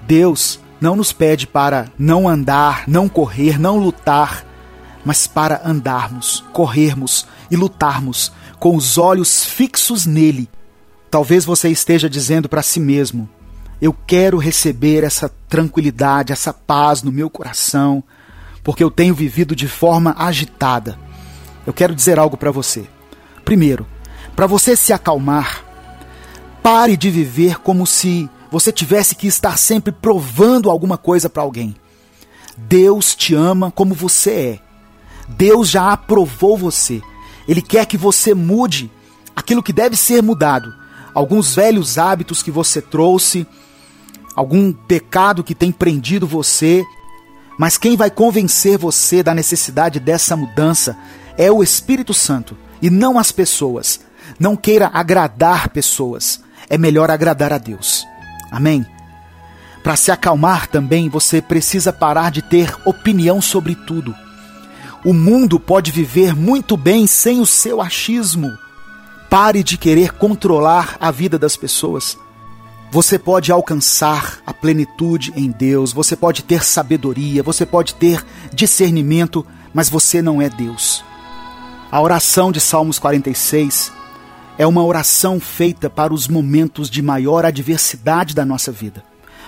Deus 0.07 0.61
não 0.81 0.97
nos 0.97 1.13
pede 1.13 1.47
para 1.47 1.89
não 1.99 2.29
andar, 2.29 2.85
não 2.89 3.09
correr, 3.09 3.59
não 3.59 3.79
lutar, 3.79 4.45
mas 5.05 5.27
para 5.27 5.61
andarmos, 5.65 6.45
corrermos 6.53 7.27
e 7.51 7.57
lutarmos 7.57 8.33
com 8.59 8.77
os 8.77 8.99
olhos 8.99 9.45
fixos 9.45 10.07
nele. 10.07 10.49
Talvez 11.11 11.45
você 11.45 11.69
esteja 11.69 12.09
dizendo 12.09 12.49
para 12.49 12.63
si 12.63 12.81
mesmo: 12.81 13.29
Eu 13.81 13.93
quero 13.93 14.39
receber 14.39 15.05
essa 15.05 15.29
tranquilidade, 15.49 16.33
essa 16.33 16.53
paz 16.53 17.03
no 17.03 17.11
meu 17.11 17.29
coração, 17.29 18.03
porque 18.63 18.85
eu 18.85 18.91
tenho 18.91 19.15
vivido 19.15 19.57
de 19.57 19.67
forma 19.67 20.15
agitada. 20.19 20.99
Eu 21.67 21.73
quero 21.73 21.95
dizer 21.95 22.19
algo 22.19 22.37
para 22.37 22.51
você. 22.51 22.85
Primeiro, 23.45 23.87
para 24.37 24.47
você 24.47 24.77
se 24.77 24.93
acalmar, 24.93 25.65
Pare 26.63 26.95
de 26.95 27.11
viver 27.11 27.59
como 27.61 27.87
se 27.87 28.29
você 28.51 28.71
tivesse 28.71 29.15
que 29.15 29.27
estar 29.27 29.57
sempre 29.57 29.93
provando 29.93 30.71
alguma 30.71 30.99
coisa 30.99 31.31
para 31.31 31.43
alguém. 31.43 31.75
Deus 32.57 33.15
te 33.15 33.35
ama 33.35 33.71
como 33.71 33.95
você 33.95 34.31
é. 34.31 34.61
Deus 35.29 35.71
já 35.71 35.93
aprovou 35.93 36.59
você. 36.59 37.01
Ele 37.49 37.63
quer 37.63 37.87
que 37.87 37.97
você 37.97 38.35
mude 38.35 38.91
aquilo 39.35 39.63
que 39.63 39.73
deve 39.73 39.97
ser 39.97 40.23
mudado. 40.23 40.75
Alguns 41.15 41.55
velhos 41.55 41.97
hábitos 41.97 42.43
que 42.43 42.51
você 42.51 42.83
trouxe, 42.83 43.47
algum 44.37 44.71
pecado 44.73 45.43
que 45.43 45.55
tem 45.55 45.73
prendido 45.73 46.27
você. 46.27 46.85
Mas 47.59 47.79
quem 47.79 47.97
vai 47.97 48.11
convencer 48.11 48.77
você 48.77 49.23
da 49.23 49.35
necessidade 49.35 49.99
dessa 49.99 50.37
mudança 50.37 50.97
é 51.39 51.51
o 51.51 51.63
Espírito 51.63 52.13
Santo 52.13 52.55
e 52.83 52.91
não 52.91 53.19
as 53.19 53.33
pessoas. 53.33 54.01
Não 54.39 54.57
queira 54.57 54.91
agradar 54.93 55.71
pessoas 55.71 56.41
é 56.71 56.79
melhor 56.79 57.11
agradar 57.11 57.53
a 57.53 57.59
Deus. 57.59 58.07
Amém? 58.51 58.87
Para 59.83 59.97
se 59.97 60.13
acalmar 60.13 60.69
também, 60.69 61.09
você 61.09 61.43
precisa 61.43 61.93
parar 61.93 62.31
de 62.31 62.41
ter 62.41 62.73
opinião 62.85 63.43
sobre 63.43 63.75
tudo. 63.75 64.15
O 65.05 65.13
mundo 65.13 65.59
pode 65.59 65.91
viver 65.91 66.37
muito 66.37 66.77
bem 66.77 67.07
sem 67.07 67.41
o 67.41 67.47
seu 67.47 67.81
achismo. 67.81 68.57
Pare 69.29 69.63
de 69.63 69.77
querer 69.77 70.13
controlar 70.13 70.97
a 71.01 71.11
vida 71.11 71.39
das 71.39 71.57
pessoas. 71.57 72.17
Você 72.93 73.19
pode 73.19 73.51
alcançar 73.51 74.41
a 74.45 74.53
plenitude 74.53 75.33
em 75.37 75.51
Deus, 75.51 75.93
você 75.93 76.17
pode 76.17 76.43
ter 76.43 76.65
sabedoria, 76.65 77.43
você 77.43 77.65
pode 77.65 77.95
ter 77.95 78.25
discernimento, 78.53 79.47
mas 79.73 79.89
você 79.89 80.21
não 80.21 80.43
é 80.43 80.49
Deus. 80.49 81.05
A 81.91 82.01
oração 82.01 82.53
de 82.53 82.61
Salmos 82.61 82.99
46 82.99 84.00
é 84.59 84.67
uma 84.67 84.85
oração 84.85 85.41
feita 85.41 85.89
para 85.89 86.13
os 86.13 86.29
momentos 86.29 86.91
de 86.91 87.01
maior 87.01 87.45
adversidade 87.45 88.35
da 88.35 88.45
nossa 88.45 88.71
vida. 88.71 89.03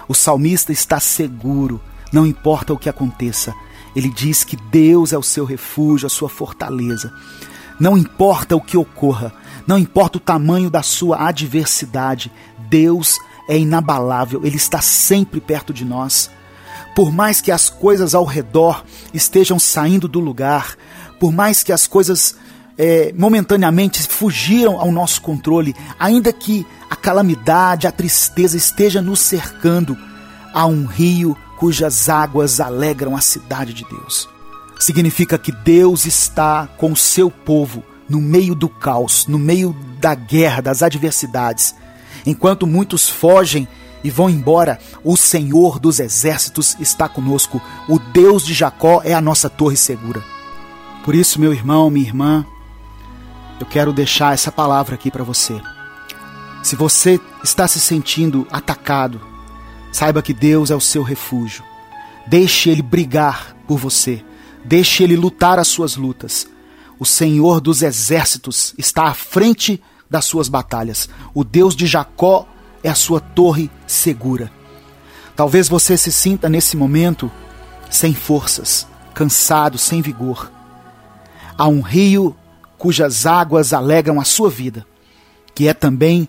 O 0.08 0.14
salmista 0.14 0.72
está 0.72 0.98
seguro, 0.98 1.80
não 2.12 2.26
importa 2.26 2.72
o 2.72 2.78
que 2.78 2.88
aconteça, 2.88 3.54
Ele 3.94 4.08
diz 4.08 4.42
que 4.44 4.56
Deus 4.56 5.12
é 5.12 5.18
o 5.18 5.22
seu 5.22 5.44
refúgio, 5.44 6.06
a 6.06 6.10
sua 6.10 6.28
fortaleza. 6.28 7.12
Não 7.78 7.96
importa 7.96 8.56
o 8.56 8.60
que 8.60 8.76
ocorra, 8.76 9.32
não 9.66 9.78
importa 9.78 10.18
o 10.18 10.20
tamanho 10.20 10.70
da 10.70 10.82
sua 10.82 11.28
adversidade, 11.28 12.32
Deus 12.68 13.18
é 13.48 13.58
inabalável, 13.58 14.40
Ele 14.44 14.56
está 14.56 14.80
sempre 14.80 15.40
perto 15.40 15.72
de 15.72 15.84
nós. 15.84 16.30
Por 16.94 17.10
mais 17.10 17.40
que 17.40 17.50
as 17.50 17.70
coisas 17.70 18.14
ao 18.14 18.24
redor 18.24 18.84
estejam 19.14 19.58
saindo 19.58 20.06
do 20.06 20.20
lugar, 20.20 20.76
por 21.18 21.32
mais 21.32 21.62
que 21.62 21.72
as 21.72 21.86
coisas 21.86 22.36
é, 22.76 23.12
momentaneamente 23.16 24.02
fugiram 24.02 24.80
ao 24.80 24.90
nosso 24.90 25.20
controle, 25.20 25.74
ainda 25.98 26.32
que 26.32 26.66
a 26.90 26.96
calamidade, 26.96 27.86
a 27.86 27.92
tristeza 27.92 28.56
esteja 28.56 29.00
nos 29.00 29.20
cercando, 29.20 29.96
há 30.52 30.66
um 30.66 30.86
rio 30.86 31.36
cujas 31.58 32.08
águas 32.08 32.60
alegram 32.60 33.16
a 33.16 33.20
cidade 33.20 33.72
de 33.72 33.84
Deus. 33.84 34.28
Significa 34.78 35.38
que 35.38 35.52
Deus 35.52 36.06
está 36.06 36.66
com 36.76 36.90
o 36.92 36.96
seu 36.96 37.30
povo 37.30 37.84
no 38.08 38.20
meio 38.20 38.54
do 38.54 38.68
caos, 38.68 39.26
no 39.28 39.38
meio 39.38 39.74
da 40.00 40.14
guerra, 40.14 40.60
das 40.60 40.82
adversidades. 40.82 41.74
Enquanto 42.26 42.66
muitos 42.66 43.08
fogem 43.08 43.68
e 44.02 44.10
vão 44.10 44.28
embora, 44.28 44.78
o 45.04 45.16
Senhor 45.16 45.78
dos 45.78 46.00
exércitos 46.00 46.76
está 46.80 47.08
conosco. 47.08 47.62
O 47.88 47.98
Deus 47.98 48.44
de 48.44 48.52
Jacó 48.52 49.00
é 49.04 49.14
a 49.14 49.20
nossa 49.20 49.48
torre 49.48 49.76
segura. 49.76 50.22
Por 51.04 51.14
isso, 51.14 51.40
meu 51.40 51.52
irmão, 51.52 51.88
minha 51.88 52.06
irmã, 52.06 52.44
eu 53.62 53.66
quero 53.66 53.92
deixar 53.92 54.34
essa 54.34 54.52
palavra 54.52 54.94
aqui 54.94 55.10
para 55.10 55.24
você. 55.24 55.60
Se 56.62 56.76
você 56.76 57.20
está 57.42 57.66
se 57.66 57.80
sentindo 57.80 58.46
atacado, 58.50 59.32
Saiba 59.92 60.22
que 60.22 60.32
Deus 60.32 60.70
é 60.70 60.74
o 60.74 60.80
seu 60.80 61.02
refúgio. 61.02 61.62
Deixe 62.26 62.70
Ele 62.70 62.80
brigar 62.80 63.54
por 63.68 63.78
você. 63.78 64.24
Deixe 64.64 65.02
Ele 65.02 65.14
lutar 65.16 65.58
as 65.58 65.68
suas 65.68 65.96
lutas. 65.96 66.48
O 66.98 67.04
Senhor 67.04 67.60
dos 67.60 67.82
exércitos 67.82 68.74
está 68.78 69.04
à 69.04 69.14
frente 69.14 69.82
das 70.08 70.24
suas 70.24 70.48
batalhas. 70.48 71.08
O 71.34 71.44
Deus 71.44 71.76
de 71.76 71.86
Jacó 71.86 72.48
é 72.82 72.88
a 72.88 72.94
sua 72.94 73.20
torre 73.20 73.70
segura. 73.86 74.50
Talvez 75.36 75.68
você 75.68 75.96
se 75.96 76.10
sinta 76.10 76.48
nesse 76.48 76.76
momento 76.76 77.30
sem 77.90 78.14
forças, 78.14 78.86
cansado, 79.12 79.76
sem 79.76 80.00
vigor. 80.00 80.50
Há 81.58 81.68
um 81.68 81.82
rio 81.82 82.34
cujas 82.82 83.26
águas 83.26 83.72
alegram 83.72 84.20
a 84.20 84.24
sua 84.24 84.50
vida, 84.50 84.84
que 85.54 85.68
é 85.68 85.72
também 85.72 86.28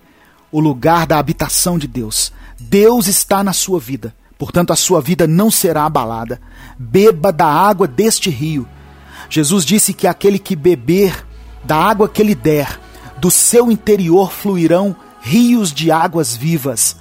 o 0.52 0.60
lugar 0.60 1.08
da 1.08 1.18
habitação 1.18 1.80
de 1.80 1.88
Deus. 1.88 2.32
Deus 2.60 3.08
está 3.08 3.44
na 3.44 3.54
sua 3.54 3.80
vida, 3.80 4.16
portanto 4.38 4.72
a 4.72 4.76
sua 4.76 5.02
vida 5.02 5.26
não 5.26 5.50
será 5.50 5.86
abalada. 5.86 6.40
Beba 6.78 7.34
da 7.34 7.48
água 7.48 7.88
deste 7.88 8.30
rio. 8.30 8.68
Jesus 9.32 9.66
disse 9.66 9.96
que 9.96 10.06
aquele 10.06 10.38
que 10.38 10.56
beber 10.56 11.26
da 11.64 11.76
água 11.76 12.08
que 12.08 12.22
ele 12.22 12.36
der, 12.36 12.80
do 13.18 13.32
seu 13.32 13.72
interior 13.72 14.32
fluirão 14.32 14.96
rios 15.22 15.74
de 15.74 15.90
águas 15.90 16.36
vivas. 16.36 16.98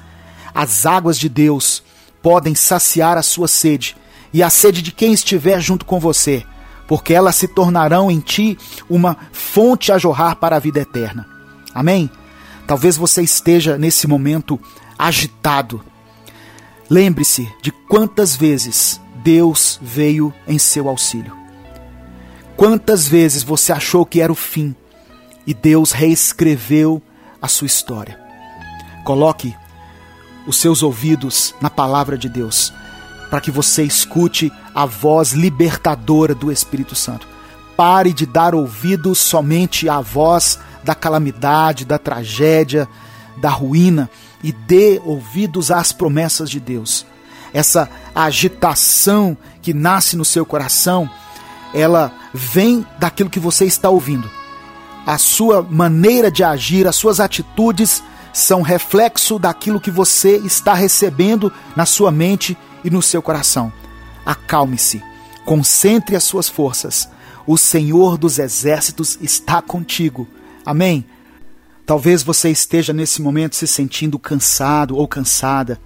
As 0.54 0.86
águas 0.86 1.18
de 1.18 1.28
Deus 1.28 1.82
podem 2.22 2.54
saciar 2.54 3.18
a 3.18 3.22
sua 3.22 3.48
sede 3.48 3.98
e 4.32 4.42
a 4.42 4.48
sede 4.48 4.80
de 4.80 4.92
quem 4.92 5.12
estiver 5.12 5.60
junto 5.60 5.84
com 5.84 6.00
você, 6.00 6.42
porque 6.92 7.14
elas 7.14 7.36
se 7.36 7.48
tornarão 7.48 8.10
em 8.10 8.20
ti 8.20 8.58
uma 8.86 9.16
fonte 9.32 9.90
a 9.90 9.96
jorrar 9.96 10.36
para 10.36 10.56
a 10.56 10.58
vida 10.58 10.78
eterna. 10.78 11.26
Amém? 11.74 12.10
Talvez 12.66 12.98
você 12.98 13.22
esteja 13.22 13.78
nesse 13.78 14.06
momento 14.06 14.60
agitado. 14.98 15.82
Lembre-se 16.90 17.50
de 17.62 17.72
quantas 17.72 18.36
vezes 18.36 19.00
Deus 19.24 19.80
veio 19.80 20.34
em 20.46 20.58
seu 20.58 20.86
auxílio. 20.86 21.34
Quantas 22.58 23.08
vezes 23.08 23.42
você 23.42 23.72
achou 23.72 24.04
que 24.04 24.20
era 24.20 24.30
o 24.30 24.34
fim 24.34 24.76
e 25.46 25.54
Deus 25.54 25.92
reescreveu 25.92 27.00
a 27.40 27.48
sua 27.48 27.68
história. 27.68 28.20
Coloque 29.02 29.56
os 30.46 30.58
seus 30.58 30.82
ouvidos 30.82 31.54
na 31.58 31.70
palavra 31.70 32.18
de 32.18 32.28
Deus, 32.28 32.70
para 33.32 33.40
que 33.40 33.50
você 33.50 33.82
escute 33.82 34.52
a 34.74 34.84
voz 34.84 35.32
libertadora 35.32 36.34
do 36.34 36.52
Espírito 36.52 36.94
Santo. 36.94 37.26
Pare 37.74 38.12
de 38.12 38.26
dar 38.26 38.54
ouvidos 38.54 39.20
somente 39.20 39.88
à 39.88 40.02
voz 40.02 40.58
da 40.84 40.94
calamidade, 40.94 41.86
da 41.86 41.96
tragédia, 41.96 42.86
da 43.38 43.48
ruína 43.48 44.10
e 44.44 44.52
dê 44.52 45.00
ouvidos 45.02 45.70
às 45.70 45.92
promessas 45.92 46.50
de 46.50 46.60
Deus. 46.60 47.06
Essa 47.54 47.88
agitação 48.14 49.34
que 49.62 49.72
nasce 49.72 50.14
no 50.14 50.26
seu 50.26 50.44
coração, 50.44 51.08
ela 51.72 52.12
vem 52.34 52.86
daquilo 52.98 53.30
que 53.30 53.40
você 53.40 53.64
está 53.64 53.88
ouvindo. 53.88 54.30
A 55.06 55.16
sua 55.16 55.62
maneira 55.62 56.30
de 56.30 56.44
agir, 56.44 56.86
as 56.86 56.96
suas 56.96 57.18
atitudes 57.18 58.04
são 58.30 58.60
reflexo 58.60 59.38
daquilo 59.38 59.80
que 59.80 59.90
você 59.90 60.36
está 60.44 60.74
recebendo 60.74 61.50
na 61.74 61.86
sua 61.86 62.10
mente 62.10 62.58
e 62.84 62.90
no 62.90 63.02
seu 63.02 63.22
coração. 63.22 63.72
Acalme-se, 64.24 65.02
concentre 65.44 66.16
as 66.16 66.24
suas 66.24 66.48
forças. 66.48 67.08
O 67.46 67.56
Senhor 67.56 68.16
dos 68.16 68.38
exércitos 68.38 69.18
está 69.20 69.60
contigo. 69.60 70.28
Amém? 70.64 71.04
Talvez 71.84 72.22
você 72.22 72.50
esteja 72.50 72.92
nesse 72.92 73.20
momento 73.20 73.56
se 73.56 73.66
sentindo 73.66 74.18
cansado 74.18 74.96
ou 74.96 75.08
cansada. 75.08 75.80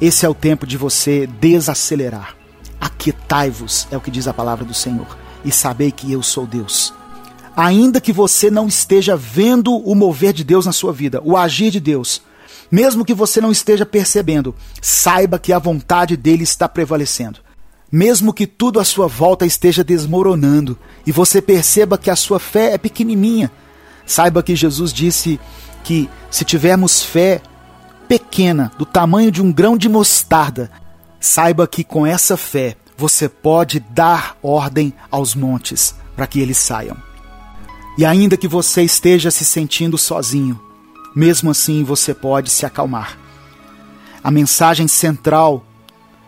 Esse 0.00 0.26
é 0.26 0.28
o 0.28 0.34
tempo 0.34 0.66
de 0.66 0.76
você 0.76 1.26
desacelerar. 1.26 2.36
Aquietai-vos, 2.78 3.88
é 3.90 3.96
o 3.96 4.00
que 4.00 4.10
diz 4.10 4.28
a 4.28 4.34
palavra 4.34 4.64
do 4.64 4.74
Senhor, 4.74 5.16
e 5.42 5.50
sabei 5.50 5.90
que 5.90 6.12
eu 6.12 6.22
sou 6.22 6.46
Deus. 6.46 6.92
Ainda 7.56 8.02
que 8.02 8.12
você 8.12 8.50
não 8.50 8.68
esteja 8.68 9.16
vendo 9.16 9.74
o 9.74 9.94
mover 9.94 10.34
de 10.34 10.44
Deus 10.44 10.66
na 10.66 10.72
sua 10.72 10.92
vida, 10.92 11.22
o 11.24 11.38
agir 11.38 11.70
de 11.70 11.80
Deus, 11.80 12.20
mesmo 12.70 13.04
que 13.04 13.14
você 13.14 13.40
não 13.40 13.52
esteja 13.52 13.86
percebendo, 13.86 14.54
saiba 14.80 15.38
que 15.38 15.52
a 15.52 15.58
vontade 15.58 16.16
dele 16.16 16.44
está 16.44 16.68
prevalecendo. 16.68 17.40
Mesmo 17.90 18.32
que 18.32 18.46
tudo 18.46 18.80
à 18.80 18.84
sua 18.84 19.06
volta 19.06 19.46
esteja 19.46 19.84
desmoronando 19.84 20.76
e 21.06 21.12
você 21.12 21.40
perceba 21.40 21.96
que 21.96 22.10
a 22.10 22.16
sua 22.16 22.40
fé 22.40 22.74
é 22.74 22.78
pequenininha, 22.78 23.50
Saiba 24.06 24.40
que 24.42 24.54
Jesus 24.54 24.92
disse 24.92 25.40
que 25.82 26.08
se 26.30 26.44
tivermos 26.44 27.02
fé 27.02 27.42
pequena, 28.08 28.70
do 28.78 28.86
tamanho 28.86 29.32
de 29.32 29.42
um 29.42 29.52
grão 29.52 29.76
de 29.76 29.88
mostarda, 29.88 30.70
saiba 31.18 31.66
que 31.66 31.82
com 31.82 32.06
essa 32.06 32.36
fé 32.36 32.76
você 32.96 33.28
pode 33.28 33.80
dar 33.80 34.36
ordem 34.40 34.94
aos 35.10 35.34
montes 35.34 35.94
para 36.14 36.26
que 36.26 36.38
eles 36.38 36.56
saiam. 36.56 36.96
E 37.98 38.04
ainda 38.04 38.36
que 38.36 38.46
você 38.46 38.82
esteja 38.82 39.30
se 39.30 39.44
sentindo 39.44 39.98
sozinho, 39.98 40.60
mesmo 41.16 41.50
assim 41.50 41.82
você 41.82 42.12
pode 42.12 42.50
se 42.50 42.66
acalmar. 42.66 43.18
A 44.22 44.30
mensagem 44.30 44.86
central 44.86 45.64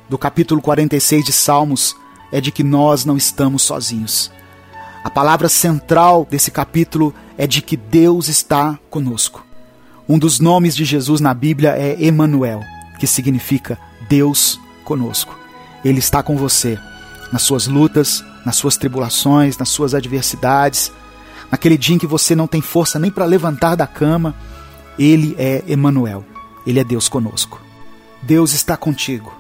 do 0.08 0.16
capítulo 0.16 0.62
46 0.62 1.26
de 1.26 1.32
Salmos 1.32 1.94
é 2.32 2.40
de 2.40 2.50
que 2.50 2.64
nós 2.64 3.04
não 3.04 3.14
estamos 3.14 3.62
sozinhos. 3.62 4.32
A 5.04 5.10
palavra 5.10 5.46
central 5.50 6.26
desse 6.30 6.50
capítulo 6.50 7.14
é 7.36 7.46
de 7.46 7.60
que 7.60 7.76
Deus 7.76 8.28
está 8.28 8.78
conosco. 8.88 9.44
Um 10.08 10.18
dos 10.18 10.40
nomes 10.40 10.74
de 10.74 10.86
Jesus 10.86 11.20
na 11.20 11.34
Bíblia 11.34 11.74
é 11.76 12.02
Emanuel, 12.02 12.62
que 12.98 13.06
significa 13.06 13.78
Deus 14.08 14.58
conosco. 14.84 15.38
Ele 15.84 15.98
está 15.98 16.22
com 16.22 16.34
você 16.34 16.78
nas 17.30 17.42
suas 17.42 17.66
lutas, 17.66 18.24
nas 18.42 18.56
suas 18.56 18.78
tribulações, 18.78 19.58
nas 19.58 19.68
suas 19.68 19.94
adversidades, 19.94 20.90
naquele 21.50 21.76
dia 21.76 21.94
em 21.94 21.98
que 21.98 22.06
você 22.06 22.34
não 22.34 22.46
tem 22.46 22.62
força 22.62 22.98
nem 22.98 23.10
para 23.10 23.26
levantar 23.26 23.74
da 23.74 23.86
cama, 23.86 24.34
ele 24.98 25.34
é 25.38 25.62
Emanuel. 25.68 26.24
Ele 26.66 26.80
é 26.80 26.84
Deus 26.84 27.08
conosco. 27.08 27.60
Deus 28.20 28.52
está 28.52 28.76
contigo. 28.76 29.32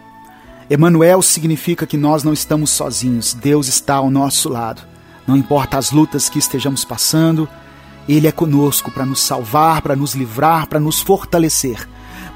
Emanuel 0.70 1.20
significa 1.20 1.86
que 1.86 1.96
nós 1.96 2.22
não 2.22 2.32
estamos 2.32 2.70
sozinhos. 2.70 3.34
Deus 3.34 3.68
está 3.68 3.96
ao 3.96 4.10
nosso 4.10 4.48
lado. 4.48 4.82
Não 5.26 5.36
importa 5.36 5.76
as 5.76 5.90
lutas 5.90 6.28
que 6.28 6.38
estejamos 6.38 6.84
passando, 6.84 7.48
Ele 8.08 8.26
é 8.26 8.32
conosco 8.32 8.90
para 8.90 9.04
nos 9.04 9.20
salvar, 9.20 9.82
para 9.82 9.96
nos 9.96 10.14
livrar, 10.14 10.66
para 10.66 10.80
nos 10.80 11.00
fortalecer. 11.00 11.86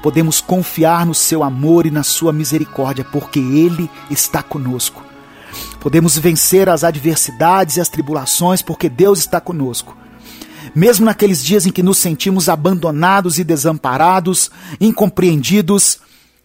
Podemos 0.03 0.41
confiar 0.41 1.05
no 1.05 1.13
seu 1.13 1.43
amor 1.43 1.85
e 1.85 1.91
na 1.91 2.03
sua 2.03 2.33
misericórdia, 2.33 3.03
porque 3.03 3.39
Ele 3.39 3.89
está 4.11 4.43
conosco. 4.43 5.03
Podemos 5.79 6.17
vencer 6.17 6.69
as 6.69 6.83
adversidades 6.83 7.77
e 7.77 7.81
as 7.81 7.89
tribulações, 7.89 8.61
porque 8.61 8.89
Deus 8.89 9.19
está 9.19 9.39
conosco. 9.39 9.97
Mesmo 10.75 11.05
naqueles 11.05 11.43
dias 11.43 11.65
em 11.65 11.71
que 11.71 11.83
nos 11.83 11.97
sentimos 11.97 12.49
abandonados 12.49 13.39
e 13.39 13.43
desamparados, 13.43 14.49
incompreendidos, 14.79 15.99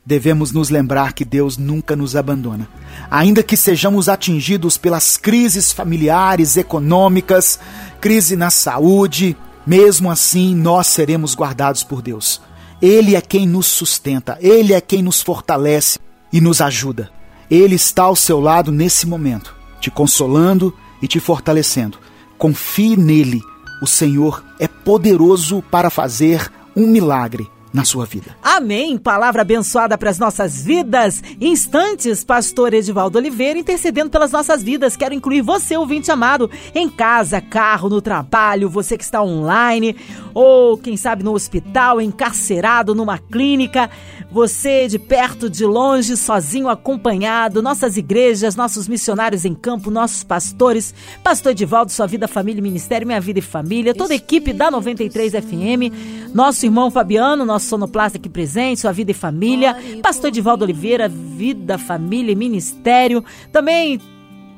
devemos 0.04 0.52
nos 0.52 0.70
lembrar 0.70 1.12
que 1.12 1.24
Deus 1.24 1.58
nunca 1.58 1.94
nos 1.94 2.16
abandona. 2.16 2.68
Ainda 3.10 3.42
que 3.42 3.56
sejamos 3.56 4.08
atingidos 4.08 4.78
pelas 4.78 5.16
crises 5.16 5.72
familiares, 5.72 6.56
econômicas, 6.56 7.60
crise 8.00 8.34
na 8.34 8.48
saúde, 8.48 9.36
mesmo 9.66 10.10
assim 10.10 10.54
nós 10.54 10.86
seremos 10.86 11.34
guardados 11.34 11.82
por 11.82 12.00
Deus. 12.00 12.40
Ele 12.80 13.16
é 13.16 13.20
quem 13.20 13.46
nos 13.46 13.66
sustenta, 13.66 14.38
ele 14.40 14.72
é 14.72 14.80
quem 14.80 15.02
nos 15.02 15.20
fortalece 15.20 15.98
e 16.32 16.40
nos 16.40 16.60
ajuda. 16.60 17.10
Ele 17.50 17.74
está 17.74 18.04
ao 18.04 18.16
seu 18.16 18.40
lado 18.40 18.72
nesse 18.72 19.06
momento, 19.06 19.54
te 19.78 19.90
consolando 19.90 20.74
e 21.02 21.08
te 21.08 21.20
fortalecendo. 21.20 21.98
Confie 22.38 22.96
nele. 22.96 23.42
O 23.80 23.86
Senhor 23.86 24.44
é 24.58 24.66
poderoso 24.66 25.62
para 25.62 25.90
fazer 25.90 26.50
um 26.76 26.86
milagre 26.86 27.48
na 27.72 27.84
sua 27.84 28.04
vida. 28.04 28.36
Amém. 28.42 28.96
Palavra 28.96 29.42
abençoada 29.42 29.96
para 29.98 30.10
as 30.10 30.18
nossas 30.18 30.62
vidas. 30.62 31.22
Instantes, 31.40 32.24
pastor 32.24 32.74
Edivaldo 32.74 33.18
Oliveira 33.18 33.58
intercedendo 33.58 34.10
pelas 34.10 34.32
nossas 34.32 34.62
vidas. 34.62 34.96
Quero 34.96 35.14
incluir 35.14 35.42
você, 35.42 35.76
ouvinte 35.76 36.10
amado, 36.10 36.50
em 36.74 36.88
casa, 36.88 37.40
carro, 37.40 37.88
no 37.88 38.00
trabalho, 38.00 38.68
você 38.68 38.96
que 38.96 39.04
está 39.04 39.22
online 39.22 39.96
ou 40.40 40.78
quem 40.78 40.96
sabe 40.96 41.24
no 41.24 41.32
hospital, 41.32 42.00
encarcerado 42.00 42.94
numa 42.94 43.18
clínica, 43.18 43.90
você 44.30 44.86
de 44.86 44.96
perto, 44.96 45.50
de 45.50 45.64
longe, 45.66 46.16
sozinho, 46.16 46.68
acompanhado, 46.68 47.60
nossas 47.60 47.96
igrejas, 47.96 48.54
nossos 48.54 48.86
missionários 48.86 49.44
em 49.44 49.52
campo, 49.52 49.90
nossos 49.90 50.22
pastores, 50.22 50.94
pastor 51.24 51.52
Edivaldo, 51.52 51.90
sua 51.90 52.06
vida, 52.06 52.28
família 52.28 52.60
e 52.60 52.62
ministério, 52.62 53.04
minha 53.04 53.20
vida 53.20 53.40
e 53.40 53.42
família, 53.42 53.92
toda 53.92 54.12
a 54.12 54.16
equipe 54.16 54.52
da 54.52 54.70
93 54.70 55.32
FM, 55.32 56.32
nosso 56.32 56.64
irmão 56.64 56.88
Fabiano, 56.88 57.44
nosso 57.44 57.67
sonoplasta 57.68 58.18
aqui 58.18 58.28
presente, 58.28 58.80
sua 58.80 58.92
vida 58.92 59.10
e 59.10 59.14
família, 59.14 59.76
pastor 60.02 60.28
Edivaldo 60.28 60.64
Oliveira, 60.64 61.08
vida, 61.08 61.78
família 61.78 62.32
e 62.32 62.36
ministério, 62.36 63.24
também 63.52 64.00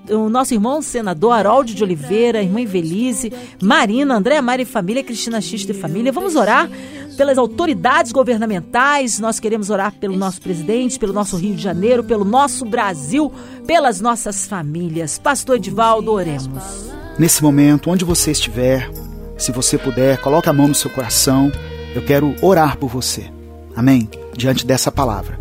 o 0.08 0.28
nosso 0.28 0.54
irmão 0.54 0.80
senador 0.80 1.32
Haroldo 1.32 1.74
de 1.74 1.82
Oliveira, 1.82 2.42
irmã 2.42 2.60
Ivelise, 2.60 3.32
Marina, 3.62 4.16
Andréa 4.16 4.40
Mari 4.40 4.64
Família, 4.64 5.04
Cristina 5.04 5.40
X 5.40 5.60
de 5.60 5.74
Família. 5.74 6.10
Vamos 6.10 6.36
orar 6.36 6.68
pelas 7.16 7.36
autoridades 7.36 8.12
governamentais, 8.12 9.18
nós 9.18 9.38
queremos 9.38 9.68
orar 9.68 9.92
pelo 9.92 10.16
nosso 10.16 10.40
presidente, 10.40 10.98
pelo 10.98 11.12
nosso 11.12 11.36
Rio 11.36 11.54
de 11.54 11.62
Janeiro, 11.62 12.02
pelo 12.02 12.24
nosso 12.24 12.64
Brasil, 12.64 13.30
pelas 13.66 14.00
nossas 14.00 14.46
famílias. 14.46 15.18
Pastor 15.18 15.56
Edivaldo, 15.56 16.12
oremos. 16.12 16.90
Nesse 17.18 17.42
momento, 17.42 17.90
onde 17.90 18.04
você 18.04 18.30
estiver, 18.30 18.90
se 19.36 19.52
você 19.52 19.76
puder, 19.76 20.18
coloque 20.18 20.48
a 20.48 20.52
mão 20.52 20.68
no 20.68 20.74
seu 20.74 20.90
coração. 20.90 21.52
Eu 21.94 22.02
quero 22.02 22.34
orar 22.42 22.76
por 22.76 22.88
você. 22.88 23.30
Amém? 23.74 24.08
Diante 24.36 24.66
dessa 24.66 24.92
palavra. 24.92 25.38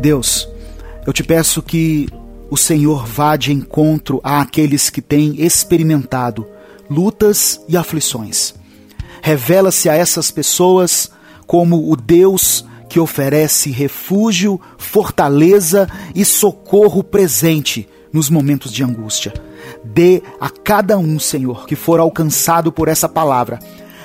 Deus, 0.00 0.48
eu 1.06 1.12
te 1.12 1.24
peço 1.24 1.62
que 1.62 2.08
o 2.50 2.56
Senhor 2.56 3.06
vá 3.06 3.36
de 3.36 3.52
encontro 3.52 4.20
àqueles 4.22 4.90
que 4.90 5.00
têm 5.00 5.42
experimentado 5.42 6.46
lutas 6.88 7.60
e 7.68 7.76
aflições. 7.76 8.54
Revela-se 9.22 9.88
a 9.88 9.94
essas 9.94 10.30
pessoas 10.30 11.10
como 11.46 11.90
o 11.90 11.96
Deus 11.96 12.64
que 12.88 13.00
oferece 13.00 13.70
refúgio, 13.70 14.60
fortaleza 14.78 15.88
e 16.14 16.24
socorro 16.24 17.02
presente 17.02 17.88
nos 18.12 18.30
momentos 18.30 18.72
de 18.72 18.84
angústia. 18.84 19.34
Dê 19.84 20.22
a 20.40 20.48
cada 20.48 20.96
um, 20.96 21.18
Senhor, 21.18 21.66
que 21.66 21.74
for 21.74 21.98
alcançado 21.98 22.70
por 22.70 22.88
essa 22.88 23.08
palavra, 23.08 23.58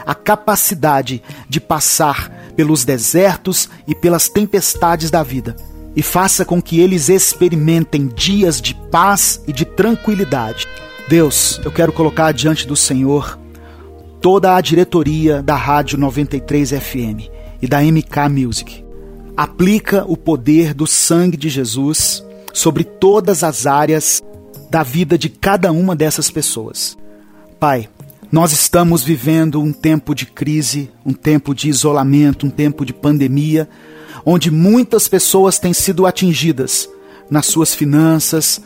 a 0.06 0.16
capacidade 0.16 1.22
de 1.48 1.60
passar 1.60 2.30
pelos 2.56 2.84
desertos 2.84 3.70
e 3.88 3.96
pelas 3.96 4.28
tempestades 4.28 5.10
da 5.10 5.24
vida 5.24 5.56
e 5.96 6.02
faça 6.02 6.46
com 6.46 6.62
que 6.62 6.80
eles 6.80 7.10
experimentem 7.10 8.08
dias 8.08 8.62
de 8.62 8.74
paz 8.74 9.42
e 9.48 9.54
de 9.54 9.66
tranquilidade. 9.66 10.68
Deus, 11.08 11.60
eu 11.64 11.72
quero 11.72 11.92
colocar 11.92 12.32
diante 12.32 12.66
do 12.66 12.76
Senhor 12.76 13.38
toda 14.22 14.56
a 14.56 14.62
diretoria 14.62 15.42
da 15.42 15.56
Rádio 15.56 15.98
93 15.98 16.72
FM 16.72 17.30
e 17.62 17.68
da 17.68 17.82
MK 17.82 18.30
Music. 18.30 18.86
Aplica 19.36 20.06
o 20.08 20.16
poder 20.16 20.74
do 20.74 20.86
sangue 20.86 21.36
de 21.36 21.50
Jesus 21.50 22.24
sobre 22.54 22.84
todas 22.84 23.44
as 23.44 23.66
áreas 23.66 24.22
da 24.70 24.84
vida 24.84 25.18
de 25.18 25.28
cada 25.28 25.72
uma 25.72 25.96
dessas 25.96 26.30
pessoas. 26.30 26.98
Pai, 27.60 27.90
nós 28.32 28.54
estamos 28.54 29.04
vivendo 29.04 29.62
um 29.62 29.74
tempo 29.74 30.16
de 30.16 30.26
crise, 30.26 30.90
um 31.06 31.12
tempo 31.12 31.54
de 31.54 31.68
isolamento, 31.68 32.46
um 32.46 32.50
tempo 32.50 32.86
de 32.86 32.94
pandemia, 32.94 33.68
onde 34.26 34.50
muitas 34.50 35.10
pessoas 35.10 35.60
têm 35.60 35.74
sido 35.74 36.06
atingidas 36.06 36.90
nas 37.30 37.46
suas 37.46 37.76
finanças, 37.76 38.62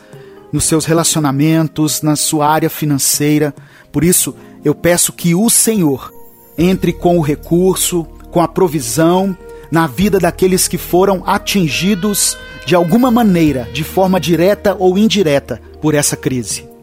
nos 0.52 0.64
seus 0.64 0.84
relacionamentos, 0.84 2.00
na 2.00 2.14
sua 2.14 2.48
área 2.48 2.70
financeira. 2.70 3.52
Por 3.90 4.04
isso, 4.04 4.36
eu 4.64 4.74
peço 4.74 5.12
que 5.12 5.34
o 5.34 5.50
Senhor 5.50 6.12
entre 6.56 6.92
com 6.92 7.18
o 7.18 7.22
recurso, 7.22 8.04
com 8.30 8.40
a 8.40 8.46
provisão 8.46 9.36
na 9.68 9.88
vida 9.88 10.20
daqueles 10.20 10.68
que 10.68 10.78
foram 10.78 11.24
atingidos 11.26 12.38
de 12.64 12.76
alguma 12.76 13.10
maneira, 13.10 13.68
de 13.72 13.82
forma 13.82 14.20
direta 14.20 14.76
ou 14.78 14.96
indireta, 14.96 15.60
por 15.80 15.92
essa 15.92 16.16
crise. 16.16 16.75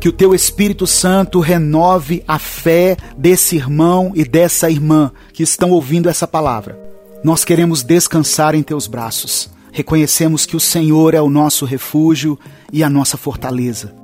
Que 0.00 0.08
o 0.08 0.12
teu 0.12 0.34
Espírito 0.34 0.86
Santo 0.86 1.40
renove 1.40 2.22
a 2.26 2.38
fé 2.38 2.96
desse 3.16 3.56
irmão 3.56 4.12
e 4.14 4.24
dessa 4.24 4.70
irmã 4.70 5.10
que 5.32 5.42
estão 5.42 5.70
ouvindo 5.70 6.08
essa 6.08 6.26
palavra 6.26 6.88
nós 7.22 7.44
queremos 7.44 7.82
descansar 7.82 8.54
em 8.54 8.62
teus 8.62 8.86
braços. 8.86 9.50
Reconhecemos 9.72 10.46
que 10.46 10.56
o 10.56 10.60
Senhor 10.60 11.14
é 11.14 11.20
o 11.20 11.28
nosso 11.28 11.64
refúgio 11.64 12.38
e 12.72 12.82
a 12.82 12.88
nossa 12.88 13.16
fortaleza. 13.16 13.94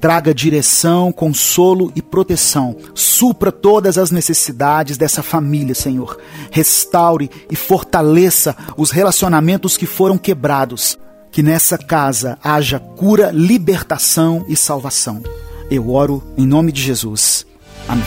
Traga 0.00 0.34
direção, 0.34 1.12
consolo 1.12 1.92
e 1.94 2.02
proteção. 2.02 2.76
Supra 2.94 3.52
todas 3.52 3.98
as 3.98 4.10
necessidades 4.10 4.96
dessa 4.96 5.22
família, 5.22 5.74
Senhor. 5.74 6.18
Restaure 6.50 7.30
e 7.50 7.54
fortaleça 7.54 8.56
os 8.76 8.90
relacionamentos 8.90 9.76
que 9.76 9.86
foram 9.86 10.18
quebrados. 10.18 10.98
Que 11.32 11.42
nessa 11.42 11.78
casa 11.78 12.38
haja 12.44 12.78
cura, 12.78 13.30
libertação 13.32 14.44
e 14.46 14.54
salvação. 14.54 15.22
Eu 15.70 15.90
oro 15.90 16.22
em 16.36 16.46
nome 16.46 16.70
de 16.70 16.82
Jesus. 16.82 17.46
Amém. 17.88 18.04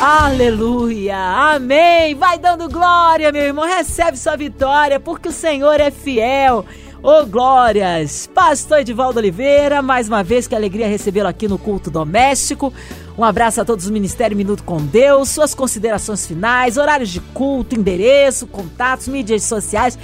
Aleluia! 0.00 1.16
Amém! 1.16 2.16
Vai 2.16 2.36
dando 2.36 2.68
glória, 2.68 3.30
meu 3.30 3.42
irmão. 3.42 3.64
Recebe 3.64 4.16
sua 4.16 4.34
vitória, 4.34 4.98
porque 4.98 5.28
o 5.28 5.32
Senhor 5.32 5.78
é 5.78 5.92
fiel. 5.92 6.64
Ô 7.00 7.20
oh, 7.20 7.26
glórias! 7.26 8.28
Pastor 8.34 8.80
Edivaldo 8.80 9.20
Oliveira, 9.20 9.80
mais 9.80 10.08
uma 10.08 10.24
vez 10.24 10.48
que 10.48 10.54
alegria 10.54 10.88
recebê-lo 10.88 11.28
aqui 11.28 11.46
no 11.46 11.58
culto 11.58 11.92
doméstico. 11.92 12.72
Um 13.16 13.22
abraço 13.22 13.60
a 13.60 13.64
todos 13.64 13.84
do 13.84 13.92
Ministério 13.92 14.36
Minuto 14.36 14.64
com 14.64 14.78
Deus, 14.78 15.28
suas 15.28 15.54
considerações 15.54 16.26
finais, 16.26 16.76
horários 16.76 17.10
de 17.10 17.20
culto, 17.20 17.78
endereço, 17.78 18.48
contatos, 18.48 19.06
mídias 19.06 19.44
sociais. 19.44 19.96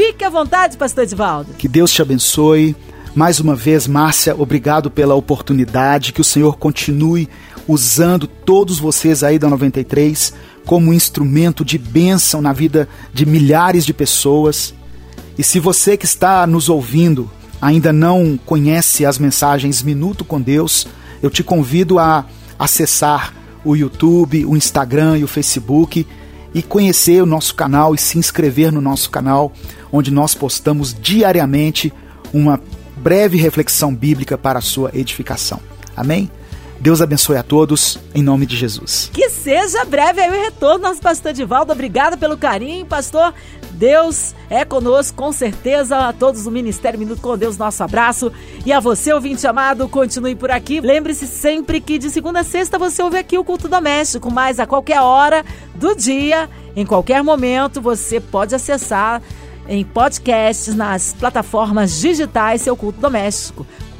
Fique 0.00 0.24
à 0.24 0.30
vontade, 0.30 0.78
Pastor 0.78 1.04
Edivaldo. 1.04 1.52
Que 1.58 1.68
Deus 1.68 1.92
te 1.92 2.00
abençoe. 2.00 2.74
Mais 3.14 3.38
uma 3.38 3.54
vez, 3.54 3.86
Márcia, 3.86 4.34
obrigado 4.34 4.90
pela 4.90 5.14
oportunidade. 5.14 6.14
Que 6.14 6.22
o 6.22 6.24
Senhor 6.24 6.56
continue 6.56 7.28
usando 7.68 8.26
todos 8.26 8.78
vocês 8.78 9.22
aí 9.22 9.38
da 9.38 9.50
93 9.50 10.32
como 10.64 10.94
instrumento 10.94 11.66
de 11.66 11.76
bênção 11.76 12.40
na 12.40 12.50
vida 12.50 12.88
de 13.12 13.26
milhares 13.26 13.84
de 13.84 13.92
pessoas. 13.92 14.72
E 15.36 15.44
se 15.44 15.60
você 15.60 15.98
que 15.98 16.06
está 16.06 16.46
nos 16.46 16.70
ouvindo 16.70 17.30
ainda 17.60 17.92
não 17.92 18.40
conhece 18.46 19.04
as 19.04 19.18
mensagens 19.18 19.82
Minuto 19.82 20.24
com 20.24 20.40
Deus, 20.40 20.86
eu 21.22 21.28
te 21.28 21.44
convido 21.44 21.98
a 21.98 22.24
acessar 22.58 23.34
o 23.62 23.76
YouTube, 23.76 24.46
o 24.46 24.56
Instagram 24.56 25.18
e 25.18 25.24
o 25.24 25.28
Facebook 25.28 26.06
e 26.54 26.62
conhecer 26.62 27.22
o 27.22 27.26
nosso 27.26 27.54
canal 27.54 27.94
e 27.94 27.98
se 27.98 28.18
inscrever 28.18 28.72
no 28.72 28.80
nosso 28.80 29.10
canal, 29.10 29.52
onde 29.92 30.10
nós 30.10 30.34
postamos 30.34 30.94
diariamente 30.94 31.92
uma 32.32 32.60
breve 32.96 33.36
reflexão 33.36 33.94
bíblica 33.94 34.36
para 34.36 34.58
a 34.58 34.62
sua 34.62 34.90
edificação. 34.94 35.60
Amém? 35.96 36.30
Deus 36.80 37.02
abençoe 37.02 37.36
a 37.36 37.42
todos, 37.42 37.98
em 38.14 38.22
nome 38.22 38.46
de 38.46 38.56
Jesus. 38.56 39.10
Que 39.12 39.28
seja 39.28 39.84
breve 39.84 40.22
aí 40.22 40.30
o 40.30 40.44
retorno, 40.44 40.88
nosso 40.88 40.98
pastor 40.98 41.30
Divaldo. 41.34 41.72
Obrigado 41.72 42.16
pelo 42.16 42.38
carinho, 42.38 42.86
pastor. 42.86 43.34
Deus 43.72 44.34
é 44.48 44.64
conosco, 44.64 45.14
com 45.14 45.30
certeza. 45.30 46.08
A 46.08 46.12
todos 46.14 46.44
do 46.44 46.50
Ministério 46.50 46.98
Minuto 46.98 47.20
com 47.20 47.36
Deus, 47.36 47.58
nosso 47.58 47.84
abraço. 47.84 48.32
E 48.64 48.72
a 48.72 48.80
você, 48.80 49.12
ouvinte 49.12 49.46
amado, 49.46 49.86
continue 49.90 50.34
por 50.34 50.50
aqui. 50.50 50.80
Lembre-se 50.80 51.26
sempre 51.26 51.82
que 51.82 51.98
de 51.98 52.08
segunda 52.08 52.40
a 52.40 52.44
sexta 52.44 52.78
você 52.78 53.02
ouve 53.02 53.18
aqui 53.18 53.36
o 53.36 53.44
culto 53.44 53.68
doméstico, 53.68 54.32
mas 54.32 54.58
a 54.58 54.66
qualquer 54.66 55.02
hora 55.02 55.44
do 55.74 55.94
dia, 55.94 56.48
em 56.74 56.86
qualquer 56.86 57.22
momento, 57.22 57.78
você 57.82 58.18
pode 58.18 58.54
acessar 58.54 59.20
em 59.68 59.84
podcasts 59.84 60.74
nas 60.74 61.12
plataformas 61.12 62.00
digitais 62.00 62.62
seu 62.62 62.74
culto 62.74 62.98
doméstico 62.98 63.66